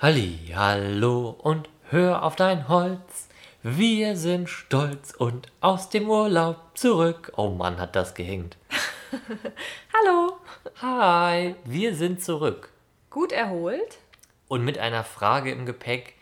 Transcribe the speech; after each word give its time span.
Halli, 0.00 0.52
hallo 0.54 1.30
und 1.30 1.68
hör 1.90 2.22
auf 2.22 2.36
dein 2.36 2.68
Holz. 2.68 3.28
Wir 3.64 4.14
sind 4.16 4.48
stolz 4.48 5.12
und 5.12 5.48
aus 5.60 5.88
dem 5.90 6.08
Urlaub 6.08 6.56
zurück. 6.74 7.32
Oh 7.36 7.48
Mann, 7.48 7.80
hat 7.80 7.96
das 7.96 8.14
gehinkt. 8.14 8.56
Hallo. 9.92 10.36
Hi, 10.80 11.56
wir 11.64 11.96
sind 11.96 12.22
zurück. 12.22 12.70
Gut 13.10 13.32
erholt? 13.32 13.98
Und 14.46 14.64
mit 14.64 14.78
einer 14.78 15.02
Frage 15.02 15.50
im 15.50 15.66
Gepäck, 15.66 16.14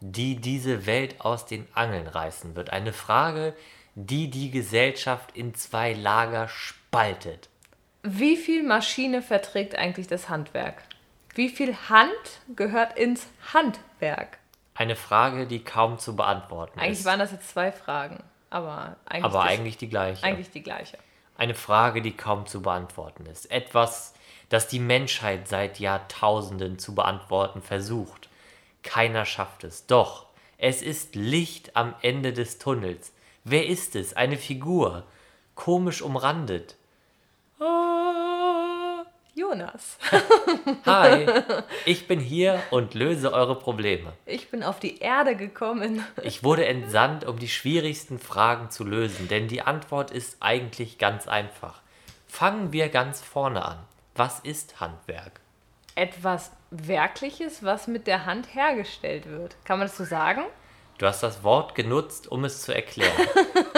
die 0.00 0.36
diese 0.36 0.86
Welt 0.86 1.20
aus 1.20 1.44
den 1.44 1.68
Angeln 1.74 2.06
reißen 2.06 2.56
wird. 2.56 2.70
Eine 2.70 2.94
Frage, 2.94 3.54
die 3.94 4.30
die 4.30 4.50
Gesellschaft 4.50 5.36
in 5.36 5.54
zwei 5.54 5.92
Lager 5.92 6.48
spaltet. 6.48 7.50
Wie 8.02 8.38
viel 8.38 8.62
Maschine 8.62 9.20
verträgt 9.20 9.74
eigentlich 9.74 10.06
das 10.06 10.30
Handwerk? 10.30 10.82
Wie 11.38 11.48
viel 11.50 11.76
Hand 11.88 12.10
gehört 12.56 12.98
ins 12.98 13.28
Handwerk? 13.54 14.38
Eine 14.74 14.96
Frage, 14.96 15.46
die 15.46 15.62
kaum 15.62 15.96
zu 16.00 16.16
beantworten 16.16 16.80
Eigentlich 16.80 16.98
ist. 16.98 17.04
waren 17.04 17.20
das 17.20 17.30
jetzt 17.30 17.48
zwei 17.50 17.70
Fragen, 17.70 18.24
aber 18.50 18.96
eigentlich, 19.06 19.24
aber 19.24 19.44
das- 19.44 19.52
eigentlich 19.52 19.76
die 19.76 19.88
gleiche. 19.88 20.24
eigentlich 20.24 20.50
die 20.50 20.64
gleiche. 20.64 20.98
Eine 21.36 21.54
Frage, 21.54 22.02
die 22.02 22.16
kaum 22.16 22.46
zu 22.48 22.60
beantworten 22.60 23.24
ist. 23.26 23.52
Etwas, 23.52 24.14
das 24.48 24.66
die 24.66 24.80
Menschheit 24.80 25.46
seit 25.46 25.78
Jahrtausenden 25.78 26.80
zu 26.80 26.96
beantworten 26.96 27.62
versucht. 27.62 28.28
Keiner 28.82 29.24
schafft 29.24 29.62
es. 29.62 29.86
Doch, 29.86 30.26
es 30.56 30.82
ist 30.82 31.14
Licht 31.14 31.76
am 31.76 31.94
Ende 32.02 32.32
des 32.32 32.58
Tunnels. 32.58 33.12
Wer 33.44 33.64
ist 33.68 33.94
es? 33.94 34.12
Eine 34.16 34.38
Figur. 34.38 35.04
Komisch 35.54 36.02
umrandet. 36.02 36.74
Ah, 37.60 38.37
Jonas, 39.38 39.98
Hi, 40.84 41.24
ich 41.84 42.08
bin 42.08 42.18
hier 42.18 42.60
und 42.72 42.94
löse 42.94 43.32
eure 43.32 43.56
Probleme. 43.56 44.12
ich 44.26 44.50
bin 44.50 44.64
auf 44.64 44.80
die 44.80 44.98
Erde 44.98 45.36
gekommen. 45.36 46.04
Ich 46.24 46.42
wurde 46.42 46.66
entsandt, 46.66 47.24
um 47.24 47.38
die 47.38 47.48
schwierigsten 47.48 48.18
Fragen 48.18 48.70
zu 48.70 48.82
lösen, 48.82 49.28
denn 49.28 49.46
die 49.46 49.62
Antwort 49.62 50.10
ist 50.10 50.38
eigentlich 50.40 50.98
ganz 50.98 51.28
einfach. 51.28 51.82
Fangen 52.26 52.72
wir 52.72 52.88
ganz 52.88 53.20
vorne 53.20 53.64
an. 53.64 53.78
Was 54.16 54.40
ist 54.40 54.80
Handwerk? 54.80 55.38
Etwas 55.94 56.50
Werkliches, 56.72 57.62
was 57.62 57.86
mit 57.86 58.08
der 58.08 58.26
Hand 58.26 58.52
hergestellt 58.56 59.30
wird. 59.30 59.54
Kann 59.64 59.78
man 59.78 59.86
das 59.86 59.96
so 59.96 60.04
sagen? 60.04 60.42
Du 60.98 61.06
hast 61.06 61.22
das 61.22 61.44
Wort 61.44 61.76
genutzt, 61.76 62.26
um 62.26 62.44
es 62.44 62.62
zu 62.62 62.74
erklären. 62.74 63.12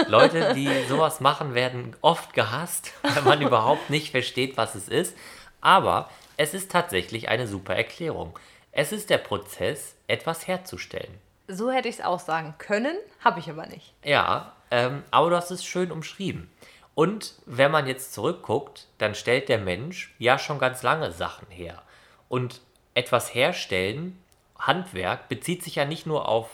Leute, 0.08 0.54
die 0.54 0.70
sowas 0.88 1.20
machen, 1.20 1.54
werden 1.54 1.94
oft 2.00 2.32
gehasst, 2.32 2.94
weil 3.02 3.22
man 3.22 3.42
überhaupt 3.42 3.90
nicht 3.90 4.10
versteht, 4.10 4.56
was 4.56 4.74
es 4.74 4.88
ist. 4.88 5.14
Aber 5.60 6.10
es 6.36 6.54
ist 6.54 6.70
tatsächlich 6.70 7.28
eine 7.28 7.46
super 7.46 7.74
Erklärung. 7.74 8.38
Es 8.72 8.92
ist 8.92 9.10
der 9.10 9.18
Prozess, 9.18 9.96
etwas 10.06 10.46
herzustellen. 10.46 11.18
So 11.48 11.70
hätte 11.70 11.88
ich 11.88 11.96
es 11.96 12.04
auch 12.04 12.20
sagen 12.20 12.54
können, 12.58 12.96
habe 13.20 13.40
ich 13.40 13.50
aber 13.50 13.66
nicht. 13.66 13.92
Ja, 14.04 14.52
ähm, 14.70 15.02
aber 15.10 15.30
du 15.30 15.36
hast 15.36 15.50
es 15.50 15.64
schön 15.64 15.90
umschrieben. 15.90 16.50
Und 16.94 17.34
wenn 17.46 17.70
man 17.70 17.86
jetzt 17.86 18.12
zurückguckt, 18.12 18.86
dann 18.98 19.14
stellt 19.14 19.48
der 19.48 19.58
Mensch 19.58 20.14
ja 20.18 20.38
schon 20.38 20.58
ganz 20.58 20.82
lange 20.82 21.12
Sachen 21.12 21.48
her. 21.48 21.82
Und 22.28 22.60
etwas 22.94 23.34
herstellen, 23.34 24.22
Handwerk, 24.58 25.28
bezieht 25.28 25.64
sich 25.64 25.76
ja 25.76 25.84
nicht 25.84 26.06
nur 26.06 26.28
auf 26.28 26.48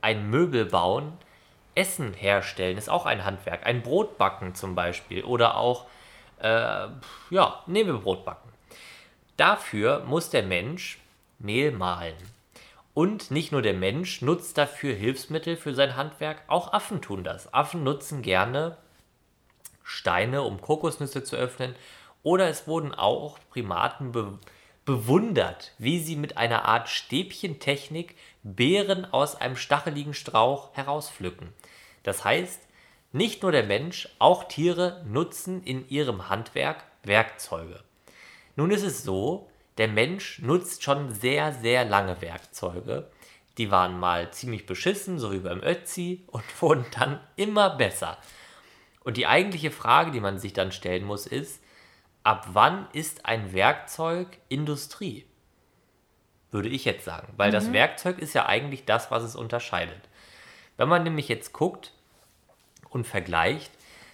ein 0.00 0.30
Möbel 0.30 0.64
bauen, 0.64 1.16
Essen 1.74 2.12
herstellen 2.12 2.76
ist 2.76 2.90
auch 2.90 3.06
ein 3.06 3.24
Handwerk. 3.24 3.64
Ein 3.66 3.82
Brot 3.82 4.18
backen 4.18 4.54
zum 4.54 4.74
Beispiel 4.74 5.24
oder 5.24 5.56
auch, 5.56 5.86
äh, 6.42 6.88
ja, 7.30 7.62
nehmen 7.66 7.92
wir 7.92 8.00
Brot 8.00 8.24
backen. 8.24 8.50
Dafür 9.36 10.04
muss 10.04 10.30
der 10.30 10.42
Mensch 10.42 10.98
Mehl 11.38 11.72
mahlen. 11.72 12.16
Und 12.94 13.30
nicht 13.30 13.52
nur 13.52 13.62
der 13.62 13.74
Mensch 13.74 14.20
nutzt 14.20 14.58
dafür 14.58 14.94
Hilfsmittel 14.94 15.56
für 15.56 15.74
sein 15.74 15.96
Handwerk, 15.96 16.42
auch 16.46 16.72
Affen 16.72 17.00
tun 17.00 17.24
das. 17.24 17.52
Affen 17.54 17.84
nutzen 17.84 18.22
gerne 18.22 18.76
Steine, 19.82 20.42
um 20.42 20.60
Kokosnüsse 20.60 21.24
zu 21.24 21.36
öffnen. 21.36 21.74
Oder 22.22 22.48
es 22.48 22.66
wurden 22.66 22.94
auch 22.94 23.38
Primaten 23.50 24.12
be 24.12 24.38
bewundert, 24.84 25.70
wie 25.78 26.00
sie 26.00 26.16
mit 26.16 26.36
einer 26.36 26.64
Art 26.64 26.88
Stäbchentechnik 26.88 28.16
Beeren 28.42 29.04
aus 29.04 29.36
einem 29.36 29.54
stacheligen 29.54 30.12
Strauch 30.12 30.74
herauspflücken. 30.74 31.52
Das 32.02 32.24
heißt, 32.24 32.60
nicht 33.12 33.42
nur 33.42 33.52
der 33.52 33.64
Mensch, 33.64 34.08
auch 34.18 34.44
Tiere 34.44 35.04
nutzen 35.06 35.62
in 35.62 35.88
ihrem 35.88 36.28
Handwerk 36.28 36.84
Werkzeuge. 37.02 37.82
Nun 38.56 38.70
ist 38.70 38.82
es 38.82 39.02
so, 39.04 39.50
der 39.78 39.88
Mensch 39.88 40.40
nutzt 40.40 40.82
schon 40.82 41.12
sehr, 41.12 41.52
sehr 41.52 41.84
lange 41.84 42.20
Werkzeuge. 42.20 43.10
Die 43.58 43.70
waren 43.70 43.98
mal 43.98 44.30
ziemlich 44.32 44.66
beschissen, 44.66 45.18
so 45.18 45.32
wie 45.32 45.40
beim 45.40 45.62
Ötzi, 45.62 46.24
und 46.28 46.44
wurden 46.62 46.86
dann 46.98 47.20
immer 47.36 47.70
besser. 47.70 48.18
Und 49.04 49.16
die 49.16 49.26
eigentliche 49.26 49.70
Frage, 49.70 50.10
die 50.10 50.20
man 50.20 50.38
sich 50.38 50.52
dann 50.52 50.72
stellen 50.72 51.04
muss, 51.04 51.26
ist, 51.26 51.62
ab 52.22 52.46
wann 52.52 52.86
ist 52.92 53.26
ein 53.26 53.52
Werkzeug 53.52 54.38
Industrie? 54.48 55.26
Würde 56.50 56.68
ich 56.68 56.84
jetzt 56.84 57.04
sagen. 57.04 57.32
Weil 57.36 57.50
das 57.50 57.72
Werkzeug 57.72 58.18
ist 58.18 58.34
ja 58.34 58.46
eigentlich 58.46 58.84
das, 58.84 59.10
was 59.10 59.22
es 59.22 59.34
unterscheidet. 59.34 60.08
Wenn 60.76 60.88
man 60.88 61.02
nämlich 61.02 61.28
jetzt 61.28 61.52
guckt 61.52 61.92
und 62.92 63.06
vergleicht, 63.06 63.70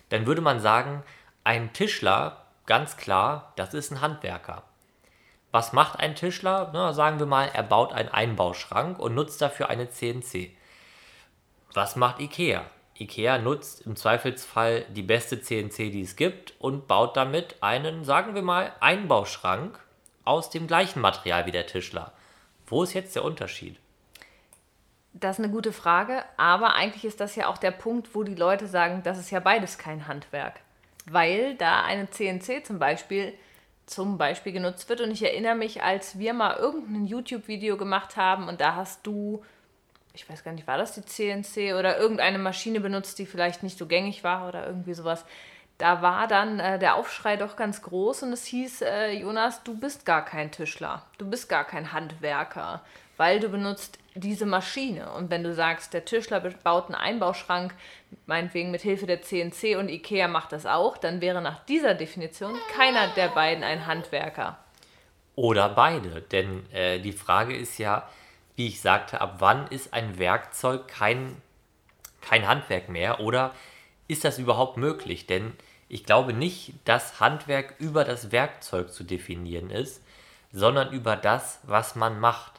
dann 0.09 0.27
würde 0.27 0.41
man 0.41 0.61
sagen, 0.61 1.03
ein 1.45 1.73
Tischler, 1.73 2.45
ganz 2.67 2.97
klar, 2.97 3.53
das 3.57 3.75
ist 3.75 3.91
ein 3.91 4.01
Handwerker. 4.01 4.65
Was 5.51 5.73
macht 5.73 5.99
ein 5.99 6.15
Tischler? 6.15 6.71
Na, 6.73 6.93
sagen 6.93 7.19
wir 7.19 7.27
mal, 7.27 7.49
er 7.53 7.63
baut 7.63 7.93
einen 7.93 8.11
Einbauschrank 8.11 8.99
und 8.99 9.15
nutzt 9.15 9.41
dafür 9.41 9.71
eine 9.71 9.89
CNC. 9.89 10.51
Was 11.73 11.97
macht 11.97 12.21
IKEA? 12.21 12.65
IKEA 12.99 13.39
nutzt 13.39 13.83
im 13.87 13.97
Zweifelsfall 13.97 14.85
die 14.91 15.03
beste 15.03 15.41
CNC, 15.41 15.91
die 15.91 16.03
es 16.03 16.17
gibt 16.17 16.55
und 16.59 16.87
baut 16.87 17.17
damit 17.17 17.63
einen, 17.63 18.05
sagen 18.05 18.35
wir 18.35 18.43
mal, 18.43 18.73
Einbauschrank 18.81 19.79
aus 20.25 20.51
dem 20.51 20.67
gleichen 20.67 21.01
Material 21.01 21.47
wie 21.47 21.53
der 21.53 21.67
Tischler. 21.67 22.13
Wo 22.67 22.83
ist 22.83 22.93
jetzt 22.93 23.17
der 23.17 23.25
Unterschied? 23.25 23.79
Das 25.15 25.39
ist 25.39 25.45
eine 25.45 25.53
gute 25.53 25.73
Frage, 25.73 26.23
aber 26.37 26.75
eigentlich 26.75 27.05
ist 27.05 27.21
das 27.21 27.35
ja 27.35 27.49
auch 27.49 27.59
der 27.59 27.71
Punkt, 27.71 28.15
wo 28.15 28.23
die 28.23 28.35
Leute 28.35 28.67
sagen, 28.67 29.03
das 29.03 29.19
ist 29.19 29.31
ja 29.31 29.41
beides 29.41 29.79
kein 29.79 30.07
Handwerk. 30.07 30.61
Weil 31.07 31.55
da 31.57 31.83
eine 31.83 32.11
CNC 32.11 32.65
zum 32.67 32.79
Beispiel 32.79 33.35
zum 33.89 34.19
Beispiel 34.19 34.53
genutzt 34.53 34.89
wird. 34.89 35.01
Und 35.01 35.11
ich 35.11 35.23
erinnere 35.23 35.55
mich, 35.55 35.83
als 35.83 36.19
wir 36.19 36.35
mal 36.35 36.57
irgendein 36.57 37.07
YouTube-Video 37.07 37.77
gemacht 37.77 38.17
haben 38.17 38.49
und 38.49 38.61
da 38.61 38.75
hast 38.75 39.07
du, 39.07 39.43
ich 40.15 40.29
weiß 40.29 40.45
gar 40.45 40.53
nicht, 40.53 40.67
war 40.67 40.79
das 40.79 40.93
die 40.93 41.05
CNC 41.05 41.75
oder 41.75 41.99
irgendeine 41.99 42.39
Maschine 42.39 42.81
benutzt, 42.81 43.19
die 43.19 43.27
vielleicht 43.27 43.63
nicht 43.63 43.79
so 43.79 43.87
gängig 43.87 44.23
war 44.25 44.49
oder 44.49 44.67
irgendwie 44.67 44.95
sowas. 44.95 45.25
Da 45.79 46.03
war 46.03 46.27
dann 46.27 46.59
äh, 46.61 46.79
der 46.79 46.97
Aufschrei 46.97 47.37
doch 47.37 47.57
ganz 47.57 47.83
groß 47.83 48.25
und 48.25 48.33
es 48.33 48.45
hieß, 48.45 48.83
äh, 48.83 49.13
Jonas, 49.13 49.63
du 49.63 49.79
bist 49.79 50.05
gar 50.05 50.25
kein 50.25 50.51
Tischler, 50.51 51.05
du 51.19 51.31
bist 51.31 51.49
gar 51.49 51.65
kein 51.65 51.93
Handwerker, 51.93 52.83
weil 53.19 53.41
du 53.41 53.51
benutzt 53.51 53.99
diese 54.15 54.47
Maschine. 54.47 55.13
Und 55.13 55.31
wenn 55.31 55.45
du 55.45 55.53
sagst, 55.53 55.93
der 55.93 56.05
Tischler 56.05 56.41
baut 56.41 56.87
einen 56.87 56.95
Einbauschrank, 56.95 57.75
meinetwegen 58.27 58.71
mit 58.71 58.81
Hilfe 58.81 59.07
der 59.07 59.21
CNC 59.21 59.77
und 59.77 59.91
Ikea 59.91 60.29
macht 60.29 60.53
das 60.53 60.65
auch, 60.65 60.97
dann 60.97 61.21
wäre 61.21 61.43
nach 61.43 61.65
dieser 61.67 61.95
Definition 61.95 62.57
keiner 62.75 63.09
der 63.09 63.29
beiden 63.29 63.63
ein 63.63 63.87
Handwerker. 63.87 64.59
Oder 65.35 65.69
beide. 65.69 66.23
Denn 66.23 66.65
äh, 66.73 66.99
die 66.99 67.13
Frage 67.13 67.57
ist 67.57 67.79
ja, 67.79 68.09
wie 68.57 68.67
ich 68.67 68.81
sagte, 68.81 69.21
ab 69.21 69.37
wann 69.39 69.69
ist 69.69 69.93
ein 69.95 70.19
Werkzeug 70.19 70.89
kein, 70.89 71.37
kein 72.21 72.49
Handwerk 72.49 72.89
mehr? 72.89 73.21
Oder 73.21 73.53
ist 74.09 74.25
das 74.25 74.39
überhaupt 74.39 74.77
möglich? 74.79 75.27
Denn 75.27 75.53
ich 75.89 76.05
glaube 76.05 76.33
nicht, 76.33 76.75
dass 76.85 77.21
Handwerk 77.21 77.75
über 77.79 78.05
das 78.05 78.33
Werkzeug 78.33 78.93
zu 78.93 79.05
definieren 79.05 79.71
ist, 79.71 80.03
sondern 80.53 80.93
über 80.93 81.17
das, 81.17 81.61
was 81.63 81.95
man 81.95 82.19
macht. 82.19 82.58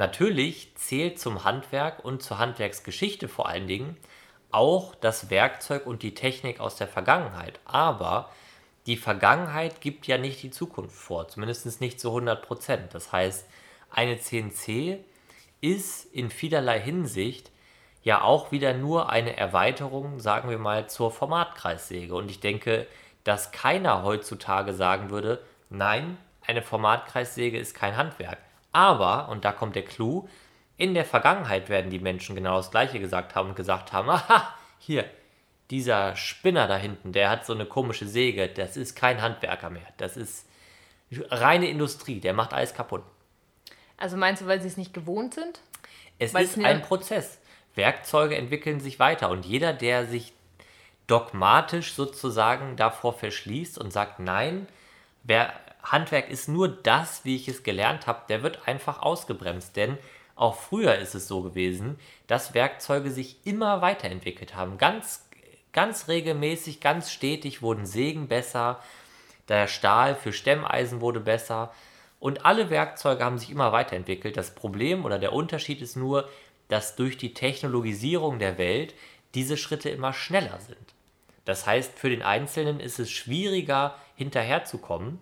Natürlich 0.00 0.74
zählt 0.76 1.18
zum 1.18 1.44
Handwerk 1.44 2.02
und 2.02 2.22
zur 2.22 2.38
Handwerksgeschichte 2.38 3.28
vor 3.28 3.50
allen 3.50 3.66
Dingen 3.66 3.98
auch 4.50 4.94
das 4.94 5.28
Werkzeug 5.28 5.84
und 5.84 6.02
die 6.02 6.14
Technik 6.14 6.58
aus 6.58 6.76
der 6.76 6.88
Vergangenheit. 6.88 7.60
Aber 7.66 8.30
die 8.86 8.96
Vergangenheit 8.96 9.82
gibt 9.82 10.06
ja 10.06 10.16
nicht 10.16 10.42
die 10.42 10.50
Zukunft 10.50 10.96
vor, 10.96 11.28
zumindest 11.28 11.82
nicht 11.82 12.00
zu 12.00 12.08
100 12.08 12.40
Prozent. 12.40 12.94
Das 12.94 13.12
heißt, 13.12 13.46
eine 13.90 14.18
CNC 14.18 15.04
ist 15.60 16.06
in 16.14 16.30
vielerlei 16.30 16.80
Hinsicht 16.80 17.50
ja 18.02 18.22
auch 18.22 18.52
wieder 18.52 18.72
nur 18.72 19.10
eine 19.10 19.36
Erweiterung, 19.36 20.18
sagen 20.18 20.48
wir 20.48 20.58
mal, 20.58 20.88
zur 20.88 21.10
Formatkreissäge. 21.10 22.14
Und 22.14 22.30
ich 22.30 22.40
denke, 22.40 22.86
dass 23.24 23.52
keiner 23.52 24.02
heutzutage 24.02 24.72
sagen 24.72 25.10
würde, 25.10 25.44
nein, 25.68 26.16
eine 26.40 26.62
Formatkreissäge 26.62 27.58
ist 27.58 27.74
kein 27.74 27.98
Handwerk. 27.98 28.38
Aber, 28.72 29.28
und 29.28 29.44
da 29.44 29.52
kommt 29.52 29.76
der 29.76 29.84
Clou, 29.84 30.28
in 30.76 30.94
der 30.94 31.04
Vergangenheit 31.04 31.68
werden 31.68 31.90
die 31.90 31.98
Menschen 31.98 32.34
genau 32.34 32.56
das 32.56 32.70
Gleiche 32.70 33.00
gesagt 33.00 33.34
haben 33.34 33.50
und 33.50 33.56
gesagt 33.56 33.92
haben, 33.92 34.08
aha, 34.10 34.54
hier, 34.78 35.04
dieser 35.70 36.16
Spinner 36.16 36.66
da 36.66 36.76
hinten, 36.76 37.12
der 37.12 37.30
hat 37.30 37.46
so 37.46 37.52
eine 37.52 37.66
komische 37.66 38.06
Säge, 38.06 38.48
das 38.48 38.76
ist 38.76 38.96
kein 38.96 39.22
Handwerker 39.22 39.70
mehr. 39.70 39.86
Das 39.98 40.16
ist 40.16 40.46
reine 41.12 41.68
Industrie, 41.68 42.20
der 42.20 42.32
macht 42.32 42.52
alles 42.52 42.74
kaputt. 42.74 43.02
Also 43.96 44.16
meinst 44.16 44.42
du, 44.42 44.46
weil 44.46 44.60
sie 44.60 44.68
es 44.68 44.76
nicht 44.76 44.94
gewohnt 44.94 45.34
sind? 45.34 45.60
Es 46.18 46.34
Weil 46.34 46.44
ist 46.44 46.56
es 46.56 46.64
ein 46.64 46.82
Prozess. 46.82 47.38
Werkzeuge 47.74 48.36
entwickeln 48.36 48.80
sich 48.80 48.98
weiter 48.98 49.30
und 49.30 49.46
jeder, 49.46 49.72
der 49.72 50.06
sich 50.06 50.32
dogmatisch 51.06 51.94
sozusagen 51.94 52.76
davor 52.76 53.12
verschließt 53.12 53.78
und 53.78 53.92
sagt, 53.92 54.20
nein, 54.20 54.68
wer, 55.22 55.52
Handwerk 55.82 56.30
ist 56.30 56.48
nur 56.48 56.68
das, 56.68 57.24
wie 57.24 57.36
ich 57.36 57.48
es 57.48 57.62
gelernt 57.62 58.06
habe, 58.06 58.22
der 58.28 58.42
wird 58.42 58.66
einfach 58.68 59.02
ausgebremst. 59.02 59.76
Denn 59.76 59.98
auch 60.36 60.56
früher 60.56 60.96
ist 60.96 61.14
es 61.14 61.28
so 61.28 61.42
gewesen, 61.42 61.98
dass 62.26 62.54
Werkzeuge 62.54 63.10
sich 63.10 63.44
immer 63.44 63.82
weiterentwickelt 63.82 64.54
haben. 64.54 64.78
Ganz, 64.78 65.28
ganz 65.72 66.08
regelmäßig, 66.08 66.80
ganz 66.80 67.12
stetig 67.12 67.62
wurden 67.62 67.86
Sägen 67.86 68.28
besser, 68.28 68.80
der 69.48 69.66
Stahl 69.66 70.14
für 70.14 70.32
Stemmeisen 70.32 71.00
wurde 71.00 71.20
besser 71.20 71.72
und 72.20 72.44
alle 72.44 72.70
Werkzeuge 72.70 73.24
haben 73.24 73.38
sich 73.38 73.50
immer 73.50 73.72
weiterentwickelt. 73.72 74.36
Das 74.36 74.54
Problem 74.54 75.04
oder 75.04 75.18
der 75.18 75.32
Unterschied 75.32 75.82
ist 75.82 75.96
nur, 75.96 76.28
dass 76.68 76.94
durch 76.94 77.16
die 77.16 77.34
Technologisierung 77.34 78.38
der 78.38 78.58
Welt 78.58 78.94
diese 79.34 79.56
Schritte 79.56 79.90
immer 79.90 80.12
schneller 80.12 80.60
sind. 80.60 80.94
Das 81.44 81.66
heißt, 81.66 81.98
für 81.98 82.10
den 82.10 82.22
Einzelnen 82.22 82.78
ist 82.78 82.98
es 82.98 83.10
schwieriger, 83.10 83.96
hinterherzukommen. 84.14 85.18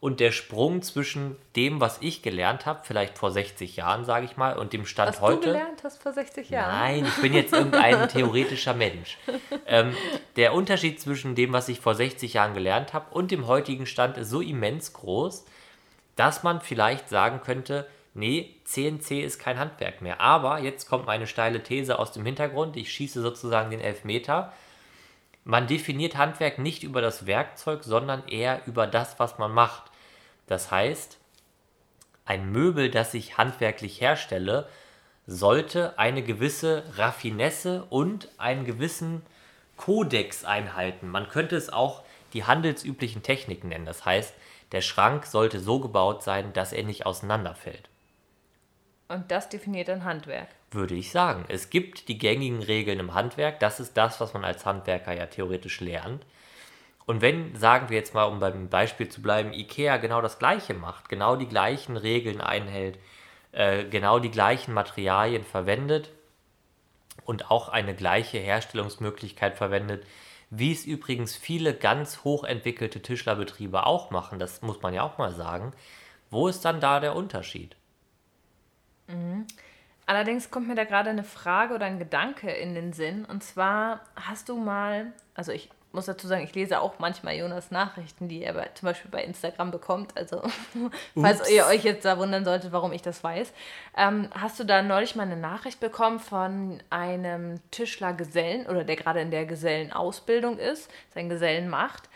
Und 0.00 0.20
der 0.20 0.30
Sprung 0.30 0.82
zwischen 0.82 1.36
dem, 1.56 1.80
was 1.80 1.98
ich 2.00 2.22
gelernt 2.22 2.66
habe, 2.66 2.80
vielleicht 2.84 3.18
vor 3.18 3.32
60 3.32 3.76
Jahren, 3.76 4.04
sage 4.04 4.26
ich 4.26 4.36
mal, 4.36 4.56
und 4.56 4.72
dem 4.72 4.86
Stand 4.86 5.14
Was 5.14 5.20
heute. 5.20 5.40
du 5.40 5.46
gelernt 5.46 5.82
hast 5.82 6.00
vor 6.00 6.12
60 6.12 6.50
Jahren? 6.50 6.72
Nein, 6.72 7.04
ich 7.04 7.20
bin 7.20 7.34
jetzt 7.34 7.52
irgendein 7.52 8.08
theoretischer 8.08 8.74
Mensch. 8.74 9.18
Ähm, 9.70 9.94
der 10.36 10.54
Unterschied 10.54 10.98
zwischen 10.98 11.34
dem, 11.34 11.52
was 11.52 11.68
ich 11.68 11.80
vor 11.80 11.94
60 11.94 12.32
Jahren 12.32 12.54
gelernt 12.54 12.94
habe 12.94 13.12
und 13.14 13.30
dem 13.30 13.46
heutigen 13.46 13.84
Stand 13.84 14.16
ist 14.16 14.30
so 14.30 14.40
immens 14.40 14.94
groß, 14.94 15.44
dass 16.16 16.42
man 16.42 16.62
vielleicht 16.62 17.10
sagen 17.10 17.40
könnte, 17.42 17.86
nee, 18.14 18.54
CNC 18.64 19.22
ist 19.22 19.38
kein 19.38 19.58
Handwerk 19.58 20.00
mehr. 20.00 20.20
Aber 20.20 20.58
jetzt 20.60 20.88
kommt 20.88 21.06
meine 21.06 21.26
steile 21.26 21.62
These 21.62 21.98
aus 21.98 22.12
dem 22.12 22.24
Hintergrund. 22.24 22.76
Ich 22.76 22.92
schieße 22.92 23.20
sozusagen 23.20 23.70
den 23.70 23.80
Elfmeter. 23.80 24.52
Man 25.44 25.66
definiert 25.66 26.16
Handwerk 26.16 26.58
nicht 26.58 26.82
über 26.82 27.00
das 27.00 27.26
Werkzeug, 27.26 27.84
sondern 27.84 28.26
eher 28.28 28.60
über 28.66 28.86
das, 28.86 29.18
was 29.18 29.38
man 29.38 29.52
macht. 29.52 29.87
Das 30.48 30.70
heißt, 30.70 31.18
ein 32.24 32.50
Möbel, 32.50 32.90
das 32.90 33.14
ich 33.14 33.38
handwerklich 33.38 34.00
herstelle, 34.00 34.68
sollte 35.26 35.98
eine 35.98 36.22
gewisse 36.22 36.84
Raffinesse 36.96 37.84
und 37.90 38.28
einen 38.38 38.64
gewissen 38.64 39.22
Kodex 39.76 40.44
einhalten. 40.44 41.08
Man 41.08 41.28
könnte 41.28 41.56
es 41.56 41.72
auch 41.72 42.02
die 42.32 42.44
handelsüblichen 42.44 43.22
Techniken 43.22 43.68
nennen. 43.68 43.86
Das 43.86 44.04
heißt, 44.04 44.34
der 44.72 44.80
Schrank 44.80 45.26
sollte 45.26 45.60
so 45.60 45.80
gebaut 45.80 46.22
sein, 46.22 46.52
dass 46.52 46.72
er 46.72 46.84
nicht 46.84 47.06
auseinanderfällt. 47.06 47.88
Und 49.08 49.30
das 49.30 49.48
definiert 49.48 49.88
ein 49.88 50.04
Handwerk. 50.04 50.48
Würde 50.70 50.94
ich 50.94 51.10
sagen. 51.10 51.46
Es 51.48 51.70
gibt 51.70 52.08
die 52.08 52.18
gängigen 52.18 52.62
Regeln 52.62 53.00
im 53.00 53.14
Handwerk. 53.14 53.60
Das 53.60 53.80
ist 53.80 53.96
das, 53.96 54.20
was 54.20 54.34
man 54.34 54.44
als 54.44 54.66
Handwerker 54.66 55.14
ja 55.14 55.26
theoretisch 55.26 55.80
lernt. 55.80 56.26
Und 57.08 57.22
wenn, 57.22 57.56
sagen 57.56 57.88
wir 57.88 57.96
jetzt 57.96 58.12
mal, 58.12 58.24
um 58.24 58.38
beim 58.38 58.68
Beispiel 58.68 59.08
zu 59.08 59.22
bleiben, 59.22 59.54
IKEA 59.54 59.96
genau 59.96 60.20
das 60.20 60.38
Gleiche 60.38 60.74
macht, 60.74 61.08
genau 61.08 61.36
die 61.36 61.48
gleichen 61.48 61.96
Regeln 61.96 62.42
einhält, 62.42 62.98
äh, 63.52 63.84
genau 63.84 64.18
die 64.18 64.30
gleichen 64.30 64.74
Materialien 64.74 65.42
verwendet 65.42 66.10
und 67.24 67.50
auch 67.50 67.70
eine 67.70 67.94
gleiche 67.94 68.36
Herstellungsmöglichkeit 68.36 69.56
verwendet, 69.56 70.04
wie 70.50 70.70
es 70.70 70.84
übrigens 70.84 71.34
viele 71.34 71.72
ganz 71.72 72.24
hochentwickelte 72.24 73.00
Tischlerbetriebe 73.00 73.86
auch 73.86 74.10
machen, 74.10 74.38
das 74.38 74.60
muss 74.60 74.82
man 74.82 74.92
ja 74.92 75.02
auch 75.02 75.16
mal 75.16 75.32
sagen, 75.32 75.72
wo 76.28 76.46
ist 76.46 76.66
dann 76.66 76.78
da 76.78 77.00
der 77.00 77.16
Unterschied? 77.16 77.74
Allerdings 80.04 80.50
kommt 80.50 80.68
mir 80.68 80.74
da 80.74 80.84
gerade 80.84 81.08
eine 81.08 81.24
Frage 81.24 81.74
oder 81.74 81.86
ein 81.86 81.98
Gedanke 81.98 82.50
in 82.50 82.74
den 82.74 82.92
Sinn. 82.92 83.24
Und 83.24 83.42
zwar 83.42 84.00
hast 84.14 84.50
du 84.50 84.58
mal, 84.58 85.14
also 85.34 85.52
ich 85.52 85.70
muss 85.92 86.06
dazu 86.06 86.26
sagen, 86.26 86.44
ich 86.44 86.54
lese 86.54 86.80
auch 86.80 86.98
manchmal 86.98 87.36
Jonas 87.36 87.70
Nachrichten, 87.70 88.28
die 88.28 88.42
er 88.42 88.52
bei, 88.52 88.68
zum 88.74 88.86
Beispiel 88.86 89.10
bei 89.10 89.24
Instagram 89.24 89.70
bekommt. 89.70 90.16
Also 90.16 90.42
falls 91.14 91.50
ihr 91.50 91.66
euch 91.66 91.84
jetzt 91.84 92.04
da 92.04 92.18
wundern 92.18 92.44
solltet, 92.44 92.72
warum 92.72 92.92
ich 92.92 93.02
das 93.02 93.24
weiß. 93.24 93.52
Ähm, 93.96 94.28
hast 94.32 94.60
du 94.60 94.64
da 94.64 94.82
neulich 94.82 95.16
mal 95.16 95.22
eine 95.22 95.36
Nachricht 95.36 95.80
bekommen 95.80 96.20
von 96.20 96.82
einem 96.90 97.60
Tischlergesellen 97.70 98.66
oder 98.66 98.84
der 98.84 98.96
gerade 98.96 99.20
in 99.20 99.30
der 99.30 99.46
Gesellenausbildung 99.46 100.58
ist, 100.58 100.90
sein 101.14 101.28
Gesellen 101.28 101.68
macht, 101.68 102.08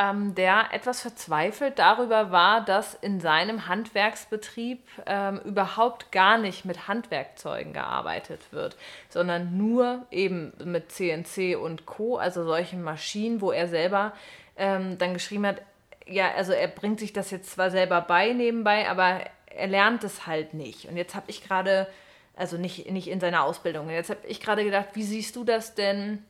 ähm, 0.00 0.34
der 0.34 0.68
etwas 0.72 1.02
verzweifelt 1.02 1.78
darüber 1.78 2.30
war, 2.30 2.64
dass 2.64 2.94
in 2.94 3.20
seinem 3.20 3.68
Handwerksbetrieb 3.68 4.80
ähm, 5.04 5.40
überhaupt 5.44 6.10
gar 6.10 6.38
nicht 6.38 6.64
mit 6.64 6.88
Handwerkzeugen 6.88 7.74
gearbeitet 7.74 8.40
wird, 8.50 8.76
sondern 9.10 9.58
nur 9.58 10.06
eben 10.10 10.54
mit 10.64 10.90
CNC 10.90 11.56
und 11.60 11.84
Co., 11.84 12.16
also 12.16 12.44
solchen 12.44 12.82
Maschinen, 12.82 13.42
wo 13.42 13.52
er 13.52 13.68
selber 13.68 14.14
ähm, 14.56 14.96
dann 14.96 15.12
geschrieben 15.12 15.46
hat, 15.46 15.60
ja, 16.06 16.32
also 16.34 16.52
er 16.52 16.68
bringt 16.68 16.98
sich 16.98 17.12
das 17.12 17.30
jetzt 17.30 17.50
zwar 17.50 17.70
selber 17.70 18.00
bei 18.00 18.32
nebenbei, 18.32 18.88
aber 18.88 19.20
er 19.46 19.66
lernt 19.66 20.02
es 20.02 20.26
halt 20.26 20.54
nicht. 20.54 20.86
Und 20.86 20.96
jetzt 20.96 21.14
habe 21.14 21.26
ich 21.28 21.44
gerade, 21.44 21.86
also 22.34 22.56
nicht, 22.56 22.90
nicht 22.90 23.08
in 23.08 23.20
seiner 23.20 23.44
Ausbildung, 23.44 23.90
jetzt 23.90 24.08
habe 24.10 24.26
ich 24.26 24.40
gerade 24.40 24.64
gedacht, 24.64 24.88
wie 24.94 25.02
siehst 25.02 25.36
du 25.36 25.44
das 25.44 25.74
denn? 25.74 26.24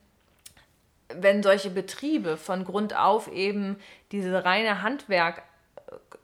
Wenn 1.19 1.43
solche 1.43 1.69
Betriebe 1.69 2.37
von 2.37 2.63
Grund 2.65 2.95
auf 2.95 3.31
eben 3.31 3.77
diese 4.11 4.43
reine 4.45 4.81
Handwerk, 4.81 5.43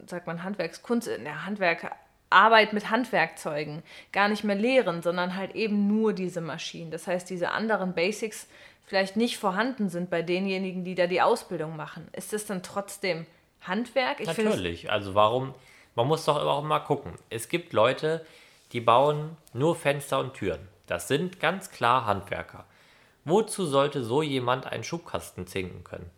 sagt 0.06 0.28
man 0.28 0.44
Handwerkskunst, 0.44 1.08
ja, 1.08 1.46
Handwerk, 1.46 1.92
Arbeit 2.30 2.74
mit 2.74 2.90
Handwerkzeugen 2.90 3.84
gar 4.12 4.28
nicht 4.28 4.44
mehr 4.44 4.56
lehren, 4.56 5.02
sondern 5.02 5.36
halt 5.36 5.56
eben 5.56 5.88
nur 5.88 6.14
diese 6.14 6.42
Maschinen. 6.42 6.92
Das 6.92 7.08
heißt, 7.08 7.30
diese 7.30 7.52
anderen 7.52 7.94
Basics 7.94 8.48
vielleicht 8.86 9.16
nicht 9.16 9.38
vorhanden 9.38 9.90
sind 9.90 10.10
bei 10.10 10.22
denjenigen, 10.22 10.84
die 10.84 10.96
da 10.96 11.08
die 11.08 11.22
Ausbildung 11.22 11.76
machen. 11.76 12.08
Ist 12.14 12.34
das 12.34 12.46
dann 12.46 12.64
trotzdem 12.64 13.26
Handwerk? 13.62 14.20
Ich 14.20 14.28
Natürlich. 14.28 14.92
Also 14.92 15.16
warum? 15.16 15.54
Man 15.96 16.08
muss 16.08 16.26
doch 16.26 16.38
auch 16.38 16.64
mal 16.64 16.80
gucken. 16.80 17.14
Es 17.30 17.50
gibt 17.50 17.74
Leute, 17.74 18.26
die 18.72 18.82
bauen 18.82 19.38
nur 19.54 19.76
Fenster 19.76 20.20
und 20.20 20.34
Türen. 20.34 20.68
Das 20.88 21.08
sind 21.08 21.40
ganz 21.40 21.72
klar 21.72 22.06
Handwerker. 22.06 22.66
Wozu 23.28 23.66
sollte 23.66 24.06
so 24.06 24.22
jemand 24.22 24.68
einen 24.68 24.86
Schubkasten 24.86 25.48
zinken 25.48 25.84
können? 25.84 26.10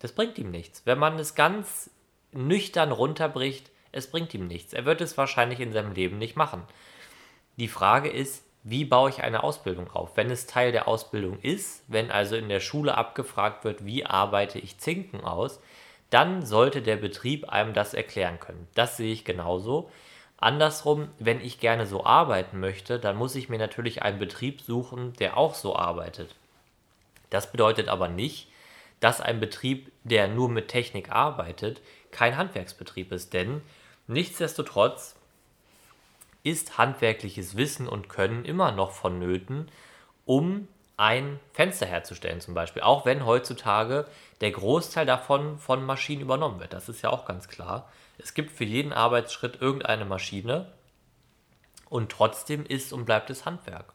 Das 0.00 0.10
bringt 0.10 0.36
ihm 0.36 0.50
nichts. 0.50 0.82
Wenn 0.84 0.98
man 0.98 1.16
es 1.16 1.36
ganz 1.36 1.90
nüchtern 2.32 2.90
runterbricht, 2.90 3.70
es 3.92 4.10
bringt 4.10 4.34
ihm 4.34 4.48
nichts. 4.48 4.72
Er 4.72 4.84
wird 4.84 5.00
es 5.00 5.16
wahrscheinlich 5.16 5.60
in 5.60 5.72
seinem 5.72 5.92
Leben 5.92 6.18
nicht 6.18 6.34
machen. 6.34 6.64
Die 7.56 7.68
Frage 7.68 8.08
ist, 8.08 8.42
wie 8.64 8.84
baue 8.84 9.10
ich 9.10 9.22
eine 9.22 9.44
Ausbildung 9.44 9.92
auf? 9.92 10.16
Wenn 10.16 10.28
es 10.32 10.48
Teil 10.48 10.72
der 10.72 10.88
Ausbildung 10.88 11.38
ist, 11.40 11.84
wenn 11.86 12.10
also 12.10 12.34
in 12.34 12.48
der 12.48 12.58
Schule 12.58 12.98
abgefragt 12.98 13.62
wird, 13.62 13.86
wie 13.86 14.04
arbeite 14.04 14.58
ich 14.58 14.78
Zinken 14.78 15.20
aus, 15.20 15.60
dann 16.10 16.44
sollte 16.44 16.82
der 16.82 16.96
Betrieb 16.96 17.48
einem 17.48 17.74
das 17.74 17.94
erklären 17.94 18.40
können. 18.40 18.66
Das 18.74 18.96
sehe 18.96 19.12
ich 19.12 19.24
genauso. 19.24 19.88
Andersrum, 20.38 21.08
wenn 21.18 21.40
ich 21.40 21.58
gerne 21.58 21.86
so 21.86 22.04
arbeiten 22.04 22.60
möchte, 22.60 23.00
dann 23.00 23.16
muss 23.16 23.34
ich 23.34 23.48
mir 23.48 23.58
natürlich 23.58 24.02
einen 24.02 24.20
Betrieb 24.20 24.60
suchen, 24.60 25.12
der 25.14 25.36
auch 25.36 25.54
so 25.54 25.74
arbeitet. 25.74 26.34
Das 27.28 27.50
bedeutet 27.50 27.88
aber 27.88 28.08
nicht, 28.08 28.48
dass 29.00 29.20
ein 29.20 29.40
Betrieb, 29.40 29.92
der 30.04 30.28
nur 30.28 30.48
mit 30.48 30.68
Technik 30.68 31.10
arbeitet, 31.10 31.80
kein 32.12 32.36
Handwerksbetrieb 32.36 33.12
ist, 33.12 33.32
denn 33.34 33.62
nichtsdestotrotz 34.06 35.16
ist 36.44 36.78
handwerkliches 36.78 37.56
Wissen 37.56 37.88
und 37.88 38.08
Können 38.08 38.44
immer 38.44 38.72
noch 38.72 38.92
vonnöten, 38.92 39.68
um 40.24 40.68
ein 40.96 41.38
Fenster 41.52 41.86
herzustellen 41.86 42.40
zum 42.40 42.54
Beispiel. 42.54 42.82
Auch 42.82 43.04
wenn 43.04 43.26
heutzutage 43.26 44.06
der 44.40 44.52
Großteil 44.52 45.06
davon 45.06 45.58
von 45.58 45.84
Maschinen 45.84 46.22
übernommen 46.22 46.60
wird. 46.60 46.72
Das 46.72 46.88
ist 46.88 47.02
ja 47.02 47.10
auch 47.10 47.24
ganz 47.24 47.48
klar. 47.48 47.88
Es 48.18 48.34
gibt 48.34 48.50
für 48.50 48.64
jeden 48.64 48.92
Arbeitsschritt 48.92 49.60
irgendeine 49.60 50.04
Maschine 50.04 50.72
und 51.88 52.10
trotzdem 52.10 52.66
ist 52.66 52.92
und 52.92 53.04
bleibt 53.04 53.30
es 53.30 53.44
Handwerk. 53.44 53.92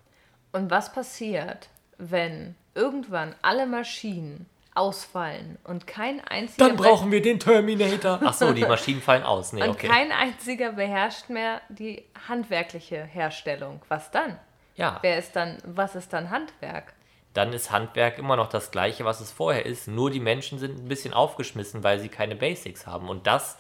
Und 0.52 0.72
was 0.72 0.94
passiert, 0.94 1.70
wenn 1.98 2.56
irgendwann 2.74 3.36
alle 3.42 3.66
Maschinen 3.66 4.48
ausfallen 4.76 5.60
und 5.66 5.86
kein 5.86 6.20
einziger 6.22 6.68
Dann 6.68 6.78
brauchen 6.78 7.12
wir 7.12 7.22
den 7.22 7.40
Terminator. 7.40 8.20
Ach 8.26 8.34
so, 8.34 8.54
die 8.54 8.66
Maschinen 8.66 9.02
fallen 9.02 9.24
aus. 9.24 9.54
Nee, 9.54 9.62
und 9.62 9.70
okay. 9.70 9.88
kein 9.88 10.12
einziger 10.12 10.72
beherrscht 10.72 11.30
mehr 11.30 11.62
die 11.70 12.04
handwerkliche 12.28 13.04
Herstellung. 13.04 13.82
Was 13.88 14.10
dann? 14.10 14.40
Ja, 14.76 14.98
Wer 15.02 15.20
ist 15.20 15.36
dann, 15.36 15.60
was 15.66 15.96
ist 15.96 16.14
dann 16.14 16.32
Handwerk? 16.32 16.94
dann 17.34 17.52
ist 17.52 17.72
Handwerk 17.72 18.20
immer 18.20 18.36
noch 18.36 18.48
das 18.48 18.72
gleiche, 18.72 19.06
was 19.06 19.20
es 19.20 19.32
vorher 19.32 19.66
ist. 19.66 19.88
Nur 19.88 20.12
die 20.12 20.20
Menschen 20.20 20.60
sind 20.60 20.78
ein 20.78 20.88
bisschen 20.88 21.14
aufgeschmissen, 21.14 21.84
weil 21.84 22.00
sie 22.00 22.10
keine 22.10 22.36
Basics 22.36 22.86
haben. 22.86 23.10
Und 23.10 23.26
das 23.28 23.58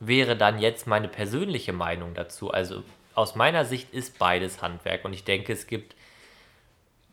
wäre 0.00 0.36
dann 0.36 0.58
jetzt 0.58 0.86
meine 0.86 1.08
persönliche 1.08 1.72
Meinung 1.72 2.14
dazu. 2.14 2.50
Also 2.50 2.82
aus 3.14 3.34
meiner 3.34 3.64
Sicht 3.64 3.92
ist 3.92 4.18
beides 4.18 4.62
Handwerk. 4.62 5.04
Und 5.04 5.12
ich 5.12 5.24
denke, 5.24 5.52
es 5.52 5.66
gibt 5.66 5.94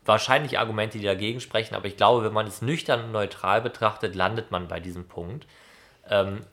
wahrscheinlich 0.04 0.58
Argumente, 0.58 0.98
die 0.98 1.04
dagegen 1.04 1.40
sprechen. 1.40 1.74
Aber 1.74 1.86
ich 1.86 1.96
glaube, 1.96 2.24
wenn 2.24 2.32
man 2.32 2.46
es 2.46 2.62
nüchtern 2.62 3.04
und 3.04 3.12
neutral 3.12 3.60
betrachtet, 3.62 4.14
landet 4.14 4.50
man 4.50 4.68
bei 4.68 4.80
diesem 4.80 5.06
Punkt. 5.06 5.46
Ähm, 6.08 6.44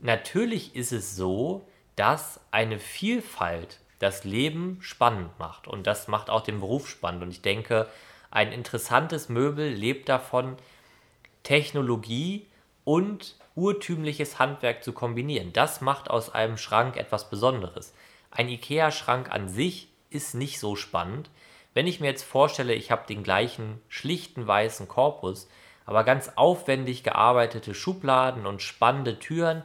natürlich 0.00 0.76
ist 0.76 0.92
es 0.92 1.16
so, 1.16 1.66
dass 1.96 2.40
eine 2.50 2.78
Vielfalt 2.78 3.80
das 3.98 4.24
Leben 4.24 4.78
spannend 4.80 5.36
macht. 5.38 5.66
Und 5.66 5.86
das 5.86 6.06
macht 6.06 6.30
auch 6.30 6.42
den 6.42 6.60
Beruf 6.60 6.88
spannend. 6.88 7.22
Und 7.22 7.30
ich 7.30 7.42
denke, 7.42 7.88
ein 8.30 8.52
interessantes 8.52 9.28
Möbel 9.28 9.68
lebt 9.68 10.08
davon, 10.08 10.56
Technologie 11.42 12.46
und 12.84 13.36
urtümliches 13.58 14.38
Handwerk 14.38 14.84
zu 14.84 14.92
kombinieren. 14.92 15.52
Das 15.52 15.80
macht 15.80 16.08
aus 16.10 16.32
einem 16.32 16.56
Schrank 16.56 16.96
etwas 16.96 17.28
Besonderes. 17.28 17.92
Ein 18.30 18.48
IKEA-Schrank 18.48 19.30
an 19.30 19.48
sich 19.48 19.88
ist 20.10 20.34
nicht 20.34 20.60
so 20.60 20.76
spannend. 20.76 21.28
Wenn 21.74 21.86
ich 21.86 22.00
mir 22.00 22.06
jetzt 22.06 22.22
vorstelle, 22.22 22.74
ich 22.74 22.90
habe 22.90 23.06
den 23.06 23.22
gleichen 23.22 23.80
schlichten 23.88 24.46
weißen 24.46 24.88
Korpus, 24.88 25.48
aber 25.84 26.04
ganz 26.04 26.32
aufwendig 26.36 27.02
gearbeitete 27.02 27.74
Schubladen 27.74 28.46
und 28.46 28.62
spannende 28.62 29.18
Türen, 29.18 29.62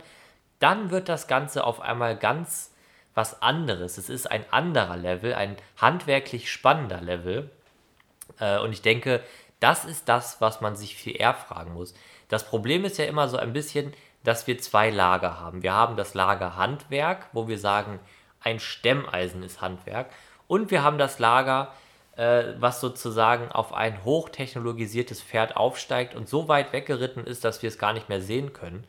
dann 0.59 0.89
wird 0.89 1.09
das 1.09 1.27
Ganze 1.27 1.63
auf 1.65 1.79
einmal 1.81 2.17
ganz 2.17 2.71
was 3.13 3.41
anderes. 3.41 3.97
Es 3.97 4.09
ist 4.09 4.31
ein 4.31 4.45
anderer 4.51 4.97
Level, 4.97 5.35
ein 5.35 5.55
handwerklich 5.77 6.51
spannender 6.51 7.01
Level. 7.01 7.51
Äh, 8.39 8.57
und 8.59 8.73
ich 8.73 8.81
denke, 8.81 9.21
das 9.59 9.85
ist 9.85 10.09
das, 10.09 10.41
was 10.41 10.61
man 10.61 10.75
sich 10.75 10.95
viel 10.95 11.19
eher 11.19 11.33
fragen 11.33 11.73
muss. 11.73 11.93
Das 12.33 12.45
Problem 12.45 12.83
ist 12.83 12.97
ja 12.97 13.05
immer 13.05 13.29
so 13.29 13.37
ein 13.37 13.53
bisschen, 13.53 13.93
dass 14.23 14.47
wir 14.47 14.57
zwei 14.57 14.89
Lager 14.89 15.39
haben. 15.39 15.61
Wir 15.61 15.73
haben 15.73 15.95
das 15.95 16.15
Lager 16.15 16.55
Handwerk, 16.55 17.27
wo 17.31 17.47
wir 17.47 17.59
sagen, 17.59 17.99
ein 18.41 18.59
Stemmeisen 18.59 19.43
ist 19.43 19.61
Handwerk. 19.61 20.09
Und 20.47 20.71
wir 20.71 20.81
haben 20.81 20.97
das 20.97 21.19
Lager, 21.19 21.71
äh, 22.15 22.45
was 22.57 22.81
sozusagen 22.81 23.51
auf 23.51 23.71
ein 23.71 24.03
hochtechnologisiertes 24.03 25.21
Pferd 25.21 25.55
aufsteigt 25.55 26.15
und 26.15 26.27
so 26.27 26.47
weit 26.47 26.73
weggeritten 26.73 27.23
ist, 27.23 27.45
dass 27.45 27.61
wir 27.61 27.67
es 27.67 27.77
gar 27.77 27.93
nicht 27.93 28.09
mehr 28.09 28.19
sehen 28.19 28.51
können. 28.51 28.83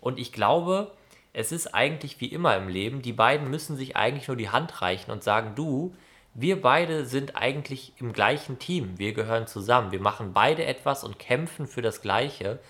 Und 0.00 0.18
ich 0.18 0.32
glaube, 0.32 0.90
es 1.34 1.52
ist 1.52 1.74
eigentlich 1.74 2.18
wie 2.22 2.32
immer 2.32 2.56
im 2.56 2.68
Leben, 2.68 3.02
die 3.02 3.12
beiden 3.12 3.50
müssen 3.50 3.76
sich 3.76 3.94
eigentlich 3.94 4.28
nur 4.28 4.38
die 4.38 4.48
Hand 4.48 4.80
reichen 4.80 5.10
und 5.10 5.22
sagen, 5.22 5.52
du, 5.54 5.94
wir 6.34 6.60
beide 6.60 7.04
sind 7.06 7.36
eigentlich 7.36 7.92
im 7.98 8.12
gleichen 8.12 8.58
Team, 8.58 8.98
wir 8.98 9.12
gehören 9.12 9.46
zusammen, 9.46 9.92
wir 9.92 10.00
machen 10.00 10.32
beide 10.32 10.64
etwas 10.64 11.04
und 11.04 11.18
kämpfen 11.18 11.66
für 11.66 11.82
das 11.82 12.02
Gleiche. 12.02 12.60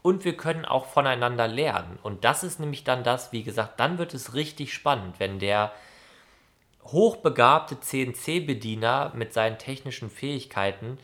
Und 0.00 0.24
wir 0.24 0.36
können 0.36 0.64
auch 0.64 0.86
voneinander 0.86 1.48
lernen. 1.48 1.98
Und 2.02 2.24
das 2.24 2.44
ist 2.44 2.60
nämlich 2.60 2.84
dann 2.84 3.02
das, 3.02 3.32
wie 3.32 3.42
gesagt, 3.42 3.80
dann 3.80 3.98
wird 3.98 4.14
es 4.14 4.32
richtig 4.32 4.72
spannend, 4.72 5.18
wenn 5.18 5.38
der 5.38 5.72
hochbegabte 6.84 7.80
CNC-Bediener 7.80 9.12
mit 9.14 9.32
seinen 9.32 9.58
technischen 9.58 10.08
Fähigkeiten 10.08 10.98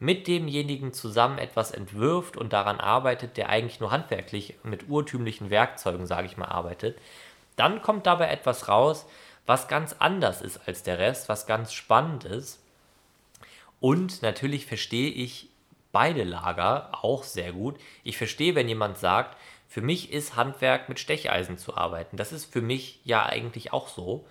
mit 0.00 0.28
demjenigen 0.28 0.92
zusammen 0.92 1.38
etwas 1.38 1.72
entwirft 1.72 2.36
und 2.36 2.52
daran 2.52 2.78
arbeitet, 2.78 3.36
der 3.36 3.48
eigentlich 3.48 3.80
nur 3.80 3.90
handwerklich 3.90 4.54
mit 4.62 4.88
urtümlichen 4.88 5.50
Werkzeugen, 5.50 6.06
sage 6.06 6.26
ich 6.26 6.36
mal, 6.36 6.46
arbeitet, 6.46 6.98
dann 7.56 7.82
kommt 7.82 8.06
dabei 8.06 8.28
etwas 8.28 8.68
raus, 8.68 9.06
was 9.48 9.66
ganz 9.66 9.96
anders 9.98 10.42
ist 10.42 10.68
als 10.68 10.82
der 10.82 10.98
Rest, 10.98 11.30
was 11.30 11.46
ganz 11.46 11.72
spannend 11.72 12.24
ist. 12.24 12.62
Und 13.80 14.20
natürlich 14.20 14.66
verstehe 14.66 15.10
ich 15.10 15.48
beide 15.90 16.22
Lager 16.22 16.90
auch 17.02 17.22
sehr 17.22 17.52
gut. 17.52 17.76
Ich 18.04 18.18
verstehe, 18.18 18.54
wenn 18.54 18.68
jemand 18.68 18.98
sagt, 18.98 19.38
für 19.66 19.80
mich 19.80 20.12
ist 20.12 20.36
Handwerk 20.36 20.90
mit 20.90 21.00
Stecheisen 21.00 21.56
zu 21.56 21.74
arbeiten. 21.74 22.18
Das 22.18 22.30
ist 22.30 22.44
für 22.52 22.60
mich 22.60 23.00
ja 23.04 23.24
eigentlich 23.24 23.72
auch 23.72 23.88
so. 23.88 24.26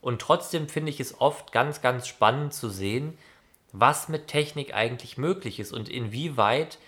Und 0.00 0.20
trotzdem 0.20 0.68
finde 0.68 0.90
ich 0.90 0.98
es 0.98 1.20
oft 1.20 1.52
ganz, 1.52 1.80
ganz 1.80 2.08
spannend 2.08 2.52
zu 2.52 2.70
sehen, 2.70 3.16
was 3.70 4.08
mit 4.08 4.26
Technik 4.26 4.74
eigentlich 4.74 5.16
möglich 5.16 5.60
ist 5.60 5.72
und 5.72 5.88
inwieweit 5.88 6.78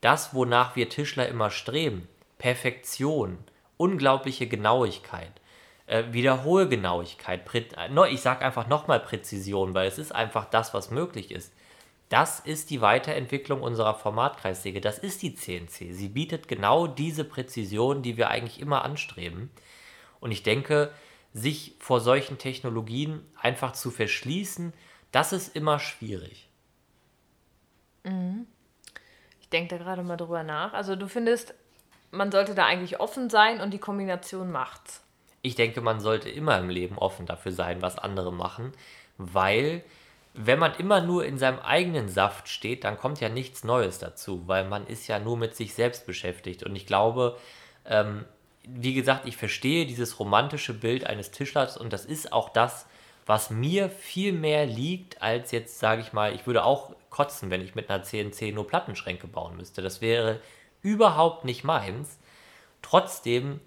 das, 0.00 0.32
wonach 0.32 0.74
wir 0.74 0.88
Tischler 0.88 1.28
immer 1.28 1.50
streben, 1.50 2.08
Perfektion, 2.38 3.36
unglaubliche 3.76 4.46
Genauigkeit, 4.46 5.32
äh, 5.90 6.12
Wiederholgenauigkeit, 6.12 7.42
äh, 7.52 8.08
ich 8.10 8.20
sage 8.20 8.44
einfach 8.44 8.68
nochmal 8.68 9.00
Präzision, 9.00 9.74
weil 9.74 9.88
es 9.88 9.98
ist 9.98 10.14
einfach 10.14 10.44
das, 10.44 10.72
was 10.72 10.92
möglich 10.92 11.32
ist. 11.32 11.52
Das 12.08 12.38
ist 12.38 12.70
die 12.70 12.80
Weiterentwicklung 12.80 13.60
unserer 13.60 13.94
Formatkreissäge, 13.94 14.80
das 14.80 14.98
ist 14.98 15.20
die 15.22 15.34
CNC. 15.34 15.92
Sie 15.92 16.08
bietet 16.08 16.46
genau 16.46 16.86
diese 16.86 17.24
Präzision, 17.24 18.02
die 18.02 18.16
wir 18.16 18.30
eigentlich 18.30 18.60
immer 18.60 18.84
anstreben. 18.84 19.50
Und 20.20 20.30
ich 20.30 20.44
denke, 20.44 20.92
sich 21.32 21.74
vor 21.80 22.00
solchen 22.00 22.38
Technologien 22.38 23.26
einfach 23.40 23.72
zu 23.72 23.90
verschließen, 23.90 24.72
das 25.10 25.32
ist 25.32 25.56
immer 25.56 25.80
schwierig. 25.80 26.48
Mhm. 28.04 28.46
Ich 29.40 29.48
denke 29.48 29.76
da 29.76 29.82
gerade 29.82 30.04
mal 30.04 30.16
drüber 30.16 30.44
nach. 30.44 30.72
Also 30.72 30.94
du 30.94 31.08
findest, 31.08 31.54
man 32.12 32.30
sollte 32.30 32.54
da 32.54 32.66
eigentlich 32.66 33.00
offen 33.00 33.28
sein 33.28 33.60
und 33.60 33.72
die 33.72 33.78
Kombination 33.78 34.52
macht's. 34.52 35.02
Ich 35.42 35.54
denke, 35.54 35.80
man 35.80 36.00
sollte 36.00 36.28
immer 36.28 36.58
im 36.58 36.68
Leben 36.68 36.98
offen 36.98 37.26
dafür 37.26 37.52
sein, 37.52 37.82
was 37.82 37.98
andere 37.98 38.32
machen, 38.32 38.72
weil 39.16 39.82
wenn 40.34 40.58
man 40.58 40.74
immer 40.74 41.00
nur 41.00 41.24
in 41.24 41.38
seinem 41.38 41.58
eigenen 41.58 42.08
Saft 42.08 42.48
steht, 42.48 42.84
dann 42.84 42.96
kommt 42.96 43.20
ja 43.20 43.28
nichts 43.28 43.64
Neues 43.64 43.98
dazu, 43.98 44.46
weil 44.46 44.64
man 44.64 44.86
ist 44.86 45.08
ja 45.08 45.18
nur 45.18 45.36
mit 45.36 45.56
sich 45.56 45.74
selbst 45.74 46.06
beschäftigt. 46.06 46.62
Und 46.62 46.76
ich 46.76 46.86
glaube, 46.86 47.36
ähm, 47.84 48.24
wie 48.64 48.94
gesagt, 48.94 49.26
ich 49.26 49.36
verstehe 49.36 49.86
dieses 49.86 50.20
romantische 50.20 50.74
Bild 50.74 51.04
eines 51.04 51.30
Tischlers 51.30 51.76
und 51.76 51.92
das 51.92 52.04
ist 52.04 52.32
auch 52.32 52.50
das, 52.50 52.86
was 53.26 53.50
mir 53.50 53.88
viel 53.88 54.32
mehr 54.32 54.66
liegt, 54.66 55.22
als 55.22 55.50
jetzt, 55.50 55.78
sage 55.78 56.02
ich 56.02 56.12
mal, 56.12 56.34
ich 56.34 56.46
würde 56.46 56.64
auch 56.64 56.94
kotzen, 57.10 57.50
wenn 57.50 57.60
ich 57.60 57.74
mit 57.74 57.90
einer 57.90 58.02
CNC 58.02 58.52
nur 58.54 58.66
Plattenschränke 58.66 59.26
bauen 59.26 59.56
müsste. 59.56 59.82
Das 59.82 60.00
wäre 60.00 60.40
überhaupt 60.82 61.44
nicht 61.44 61.64
meins. 61.64 62.18
Trotzdem 62.82 63.60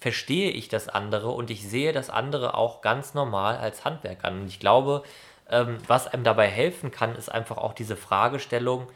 verstehe 0.00 0.50
ich 0.50 0.68
das 0.68 0.88
andere 0.88 1.30
und 1.30 1.50
ich 1.50 1.68
sehe 1.68 1.92
das 1.92 2.10
andere 2.10 2.54
auch 2.54 2.80
ganz 2.80 3.14
normal 3.14 3.58
als 3.58 3.84
Handwerk 3.84 4.24
an. 4.24 4.42
Und 4.42 4.46
ich 4.48 4.58
glaube, 4.58 5.02
ähm, 5.48 5.78
was 5.86 6.06
einem 6.06 6.24
dabei 6.24 6.48
helfen 6.48 6.90
kann, 6.90 7.14
ist 7.14 7.30
einfach 7.30 7.58
auch 7.58 7.74
diese 7.74 7.96
Fragestellung, 7.96 8.86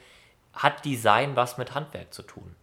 hat 0.52 0.84
Design 0.84 1.36
was 1.36 1.58
mit 1.58 1.74
Handwerk 1.74 2.14
zu 2.14 2.22
tun? 2.22 2.54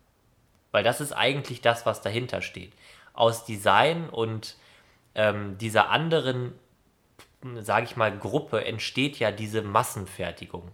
Weil 0.71 0.83
das 0.83 1.01
ist 1.01 1.13
eigentlich 1.13 1.62
das, 1.62 1.86
was 1.86 2.01
dahinter 2.01 2.41
steht. 2.41 2.74
Aus 3.13 3.45
Design 3.45 4.10
und 4.10 4.55
ähm, 5.13 5.57
dieser 5.57 5.89
anderen 5.89 6.53
sage 7.60 7.86
ich 7.86 7.95
mal, 7.95 8.15
Gruppe 8.17 8.65
entsteht 8.65 9.19
ja 9.19 9.31
diese 9.31 9.62
Massenfertigung. 9.62 10.71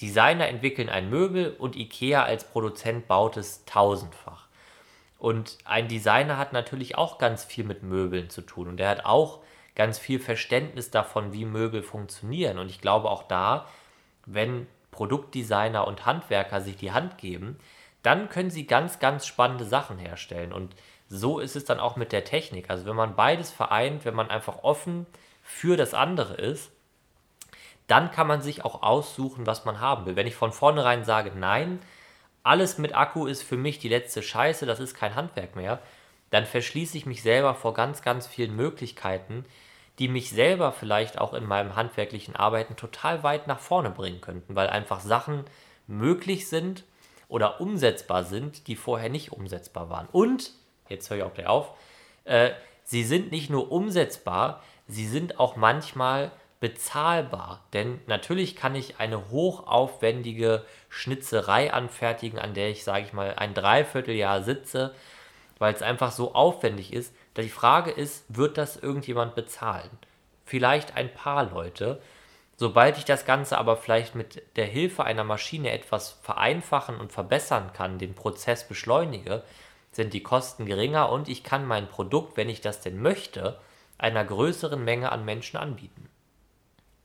Designer 0.00 0.48
entwickeln 0.48 0.88
ein 0.88 1.10
Möbel 1.10 1.54
und 1.58 1.76
IKEA 1.76 2.22
als 2.22 2.44
Produzent 2.44 3.08
baut 3.08 3.36
es 3.36 3.64
tausendfach. 3.64 4.47
Und 5.18 5.58
ein 5.64 5.88
Designer 5.88 6.38
hat 6.38 6.52
natürlich 6.52 6.96
auch 6.96 7.18
ganz 7.18 7.44
viel 7.44 7.64
mit 7.64 7.82
Möbeln 7.82 8.30
zu 8.30 8.42
tun 8.42 8.68
und 8.68 8.80
er 8.80 8.88
hat 8.88 9.04
auch 9.04 9.40
ganz 9.74 9.98
viel 9.98 10.20
Verständnis 10.20 10.90
davon, 10.90 11.32
wie 11.32 11.44
Möbel 11.44 11.82
funktionieren. 11.82 12.58
Und 12.58 12.68
ich 12.68 12.80
glaube 12.80 13.10
auch 13.10 13.24
da, 13.24 13.66
wenn 14.26 14.66
Produktdesigner 14.90 15.86
und 15.86 16.06
Handwerker 16.06 16.60
sich 16.60 16.76
die 16.76 16.92
Hand 16.92 17.18
geben, 17.18 17.58
dann 18.02 18.28
können 18.28 18.50
sie 18.50 18.66
ganz, 18.66 18.98
ganz 18.98 19.26
spannende 19.26 19.64
Sachen 19.64 19.98
herstellen. 19.98 20.52
Und 20.52 20.74
so 21.08 21.38
ist 21.38 21.56
es 21.56 21.64
dann 21.64 21.80
auch 21.80 21.96
mit 21.96 22.12
der 22.12 22.24
Technik. 22.24 22.70
Also 22.70 22.86
wenn 22.86 22.96
man 22.96 23.16
beides 23.16 23.50
vereint, 23.50 24.04
wenn 24.04 24.14
man 24.14 24.30
einfach 24.30 24.62
offen 24.62 25.06
für 25.42 25.76
das 25.76 25.94
andere 25.94 26.34
ist, 26.34 26.70
dann 27.86 28.10
kann 28.10 28.26
man 28.26 28.42
sich 28.42 28.64
auch 28.64 28.82
aussuchen, 28.82 29.46
was 29.46 29.64
man 29.64 29.80
haben 29.80 30.06
will. 30.06 30.16
Wenn 30.16 30.26
ich 30.26 30.36
von 30.36 30.52
vornherein 30.52 31.04
sage, 31.04 31.32
nein, 31.34 31.80
alles 32.48 32.78
mit 32.78 32.94
Akku 32.94 33.26
ist 33.26 33.42
für 33.42 33.58
mich 33.58 33.78
die 33.78 33.90
letzte 33.90 34.22
Scheiße, 34.22 34.64
das 34.64 34.80
ist 34.80 34.94
kein 34.94 35.14
Handwerk 35.14 35.54
mehr, 35.54 35.80
dann 36.30 36.46
verschließe 36.46 36.96
ich 36.96 37.04
mich 37.04 37.22
selber 37.22 37.54
vor 37.54 37.74
ganz, 37.74 38.00
ganz 38.00 38.26
vielen 38.26 38.56
Möglichkeiten, 38.56 39.44
die 39.98 40.08
mich 40.08 40.30
selber 40.30 40.72
vielleicht 40.72 41.18
auch 41.18 41.34
in 41.34 41.44
meinem 41.44 41.76
handwerklichen 41.76 42.36
Arbeiten 42.36 42.74
total 42.76 43.22
weit 43.22 43.48
nach 43.48 43.58
vorne 43.58 43.90
bringen 43.90 44.22
könnten, 44.22 44.56
weil 44.56 44.68
einfach 44.68 45.00
Sachen 45.00 45.44
möglich 45.86 46.48
sind 46.48 46.84
oder 47.28 47.60
umsetzbar 47.60 48.24
sind, 48.24 48.66
die 48.66 48.76
vorher 48.76 49.10
nicht 49.10 49.32
umsetzbar 49.32 49.90
waren. 49.90 50.08
Und, 50.10 50.52
jetzt 50.88 51.10
höre 51.10 51.18
ich 51.18 51.22
auch 51.24 51.34
gleich 51.34 51.48
auf, 51.48 51.72
äh, 52.24 52.50
sie 52.82 53.04
sind 53.04 53.30
nicht 53.30 53.50
nur 53.50 53.70
umsetzbar, 53.70 54.62
sie 54.86 55.06
sind 55.06 55.38
auch 55.38 55.56
manchmal 55.56 56.30
bezahlbar. 56.60 57.64
Denn 57.72 58.00
natürlich 58.06 58.56
kann 58.56 58.74
ich 58.74 58.98
eine 58.98 59.30
hochaufwendige 59.30 60.64
Schnitzerei 60.88 61.72
anfertigen, 61.72 62.38
an 62.38 62.54
der 62.54 62.70
ich, 62.70 62.84
sage 62.84 63.04
ich 63.04 63.12
mal, 63.12 63.34
ein 63.36 63.54
Dreivierteljahr 63.54 64.42
sitze, 64.42 64.94
weil 65.58 65.74
es 65.74 65.82
einfach 65.82 66.12
so 66.12 66.34
aufwendig 66.34 66.92
ist. 66.92 67.14
Die 67.36 67.48
Frage 67.48 67.90
ist, 67.90 68.24
wird 68.28 68.58
das 68.58 68.76
irgendjemand 68.76 69.34
bezahlen? 69.34 69.90
Vielleicht 70.44 70.96
ein 70.96 71.12
paar 71.12 71.44
Leute. 71.50 72.00
Sobald 72.56 72.98
ich 72.98 73.04
das 73.04 73.24
Ganze 73.24 73.56
aber 73.58 73.76
vielleicht 73.76 74.16
mit 74.16 74.42
der 74.56 74.66
Hilfe 74.66 75.04
einer 75.04 75.22
Maschine 75.22 75.70
etwas 75.70 76.18
vereinfachen 76.22 76.98
und 76.98 77.12
verbessern 77.12 77.72
kann, 77.72 77.98
den 77.98 78.14
Prozess 78.14 78.66
beschleunige, 78.66 79.44
sind 79.92 80.12
die 80.12 80.22
Kosten 80.22 80.66
geringer 80.66 81.10
und 81.10 81.28
ich 81.28 81.44
kann 81.44 81.66
mein 81.66 81.88
Produkt, 81.88 82.36
wenn 82.36 82.48
ich 82.48 82.60
das 82.60 82.80
denn 82.80 83.00
möchte, 83.00 83.60
einer 83.98 84.24
größeren 84.24 84.82
Menge 84.82 85.12
an 85.12 85.24
Menschen 85.24 85.56
anbieten. 85.56 86.07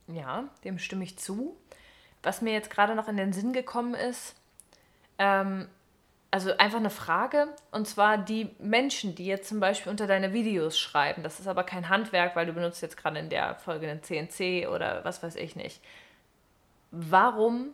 Ja, 0.06 0.44
dem 0.64 0.78
stimme 0.78 1.04
ich 1.04 1.18
zu. 1.18 1.56
Was 2.22 2.42
mir 2.42 2.52
jetzt 2.52 2.70
gerade 2.70 2.94
noch 2.94 3.08
in 3.08 3.16
den 3.16 3.32
Sinn 3.32 3.52
gekommen 3.52 3.94
ist, 3.94 4.34
ähm, 5.18 5.68
also 6.30 6.56
einfach 6.56 6.78
eine 6.78 6.90
Frage, 6.90 7.46
und 7.70 7.86
zwar 7.86 8.18
die 8.18 8.50
Menschen, 8.58 9.14
die 9.14 9.24
jetzt 9.24 9.48
zum 9.48 9.60
Beispiel 9.60 9.90
unter 9.90 10.08
deine 10.08 10.32
Videos 10.32 10.78
schreiben, 10.78 11.22
das 11.22 11.38
ist 11.38 11.46
aber 11.46 11.62
kein 11.62 11.88
Handwerk, 11.88 12.34
weil 12.34 12.46
du 12.46 12.52
benutzt 12.52 12.82
jetzt 12.82 12.96
gerade 12.96 13.20
in 13.20 13.28
der 13.28 13.54
Folge 13.54 13.88
einen 13.88 14.02
CNC 14.02 14.68
oder 14.68 15.04
was 15.04 15.22
weiß 15.22 15.36
ich 15.36 15.54
nicht. 15.54 15.80
Warum 16.90 17.68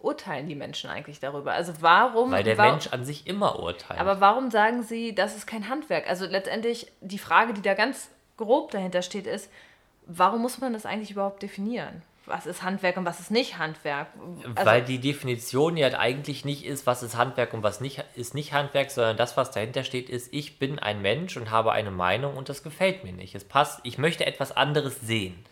urteilen 0.00 0.48
die 0.48 0.56
Menschen 0.56 0.90
eigentlich 0.90 1.20
darüber? 1.20 1.52
Also 1.52 1.72
warum... 1.80 2.32
Weil 2.32 2.42
der 2.42 2.58
warum, 2.58 2.72
Mensch 2.72 2.88
an 2.88 3.04
sich 3.04 3.28
immer 3.28 3.60
urteilt. 3.60 4.00
Aber 4.00 4.20
warum 4.20 4.50
sagen 4.50 4.82
sie, 4.82 5.14
das 5.14 5.36
ist 5.36 5.46
kein 5.46 5.68
Handwerk? 5.68 6.08
Also 6.08 6.26
letztendlich 6.26 6.90
die 7.00 7.18
Frage, 7.18 7.54
die 7.54 7.62
da 7.62 7.74
ganz 7.74 8.10
grob 8.36 8.72
dahinter 8.72 9.02
steht, 9.02 9.28
ist, 9.28 9.48
warum 10.06 10.42
muss 10.42 10.60
man 10.60 10.72
das 10.72 10.86
eigentlich 10.86 11.10
überhaupt 11.10 11.42
definieren? 11.42 12.02
Was 12.26 12.46
ist 12.46 12.62
Handwerk 12.62 12.96
und 12.96 13.04
was 13.04 13.20
ist 13.20 13.30
nicht 13.30 13.58
Handwerk? 13.58 14.08
Also, 14.54 14.70
Weil 14.70 14.82
die 14.82 14.98
Definition 14.98 15.76
ja 15.76 15.88
eigentlich 15.98 16.46
nicht 16.46 16.64
ist, 16.64 16.86
was 16.86 17.02
ist 17.02 17.16
Handwerk 17.16 17.52
und 17.52 17.62
was 17.62 17.82
nicht, 17.82 18.02
ist 18.14 18.34
nicht 18.34 18.54
Handwerk, 18.54 18.90
sondern 18.90 19.18
das, 19.18 19.36
was 19.36 19.50
dahinter 19.50 19.84
steht, 19.84 20.08
ist, 20.08 20.32
ich 20.32 20.58
bin 20.58 20.78
ein 20.78 21.02
Mensch 21.02 21.36
und 21.36 21.50
habe 21.50 21.72
eine 21.72 21.90
Meinung 21.90 22.36
und 22.36 22.48
das 22.48 22.62
gefällt 22.62 23.04
mir 23.04 23.12
nicht. 23.12 23.34
Es 23.34 23.44
passt, 23.44 23.80
ich 23.82 23.98
möchte 23.98 24.24
etwas 24.24 24.56
anderes 24.56 25.02
sehen. 25.02 25.44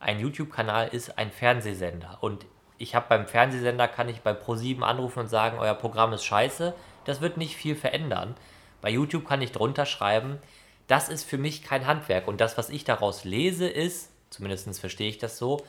Ein 0.00 0.18
YouTube-Kanal 0.18 0.88
ist 0.88 1.18
ein 1.18 1.30
Fernsehsender 1.30 2.18
und 2.22 2.46
ich 2.78 2.94
habe 2.94 3.06
beim 3.08 3.26
Fernsehsender, 3.26 3.88
kann 3.88 4.08
ich 4.08 4.20
bei 4.20 4.32
Pro7 4.32 4.80
anrufen 4.82 5.20
und 5.20 5.28
sagen, 5.28 5.58
euer 5.58 5.74
Programm 5.74 6.12
ist 6.12 6.24
scheiße. 6.24 6.74
Das 7.04 7.20
wird 7.20 7.36
nicht 7.36 7.56
viel 7.56 7.76
verändern. 7.76 8.34
Bei 8.80 8.90
YouTube 8.90 9.26
kann 9.26 9.42
ich 9.42 9.52
drunter 9.52 9.86
schreiben, 9.86 10.38
das 10.86 11.08
ist 11.08 11.24
für 11.24 11.38
mich 11.38 11.62
kein 11.62 11.86
Handwerk. 11.86 12.28
Und 12.28 12.40
das, 12.40 12.56
was 12.58 12.70
ich 12.70 12.84
daraus 12.84 13.24
lese, 13.24 13.68
ist, 13.68 14.10
zumindest 14.30 14.78
verstehe 14.78 15.08
ich 15.08 15.18
das 15.18 15.38
so, 15.38 15.64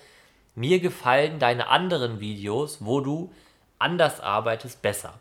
mir 0.55 0.79
gefallen 0.79 1.39
deine 1.39 1.67
anderen 1.67 2.19
Videos, 2.19 2.79
wo 2.81 3.01
du 3.01 3.31
anders 3.79 4.19
arbeitest, 4.19 4.81
besser. 4.81 5.13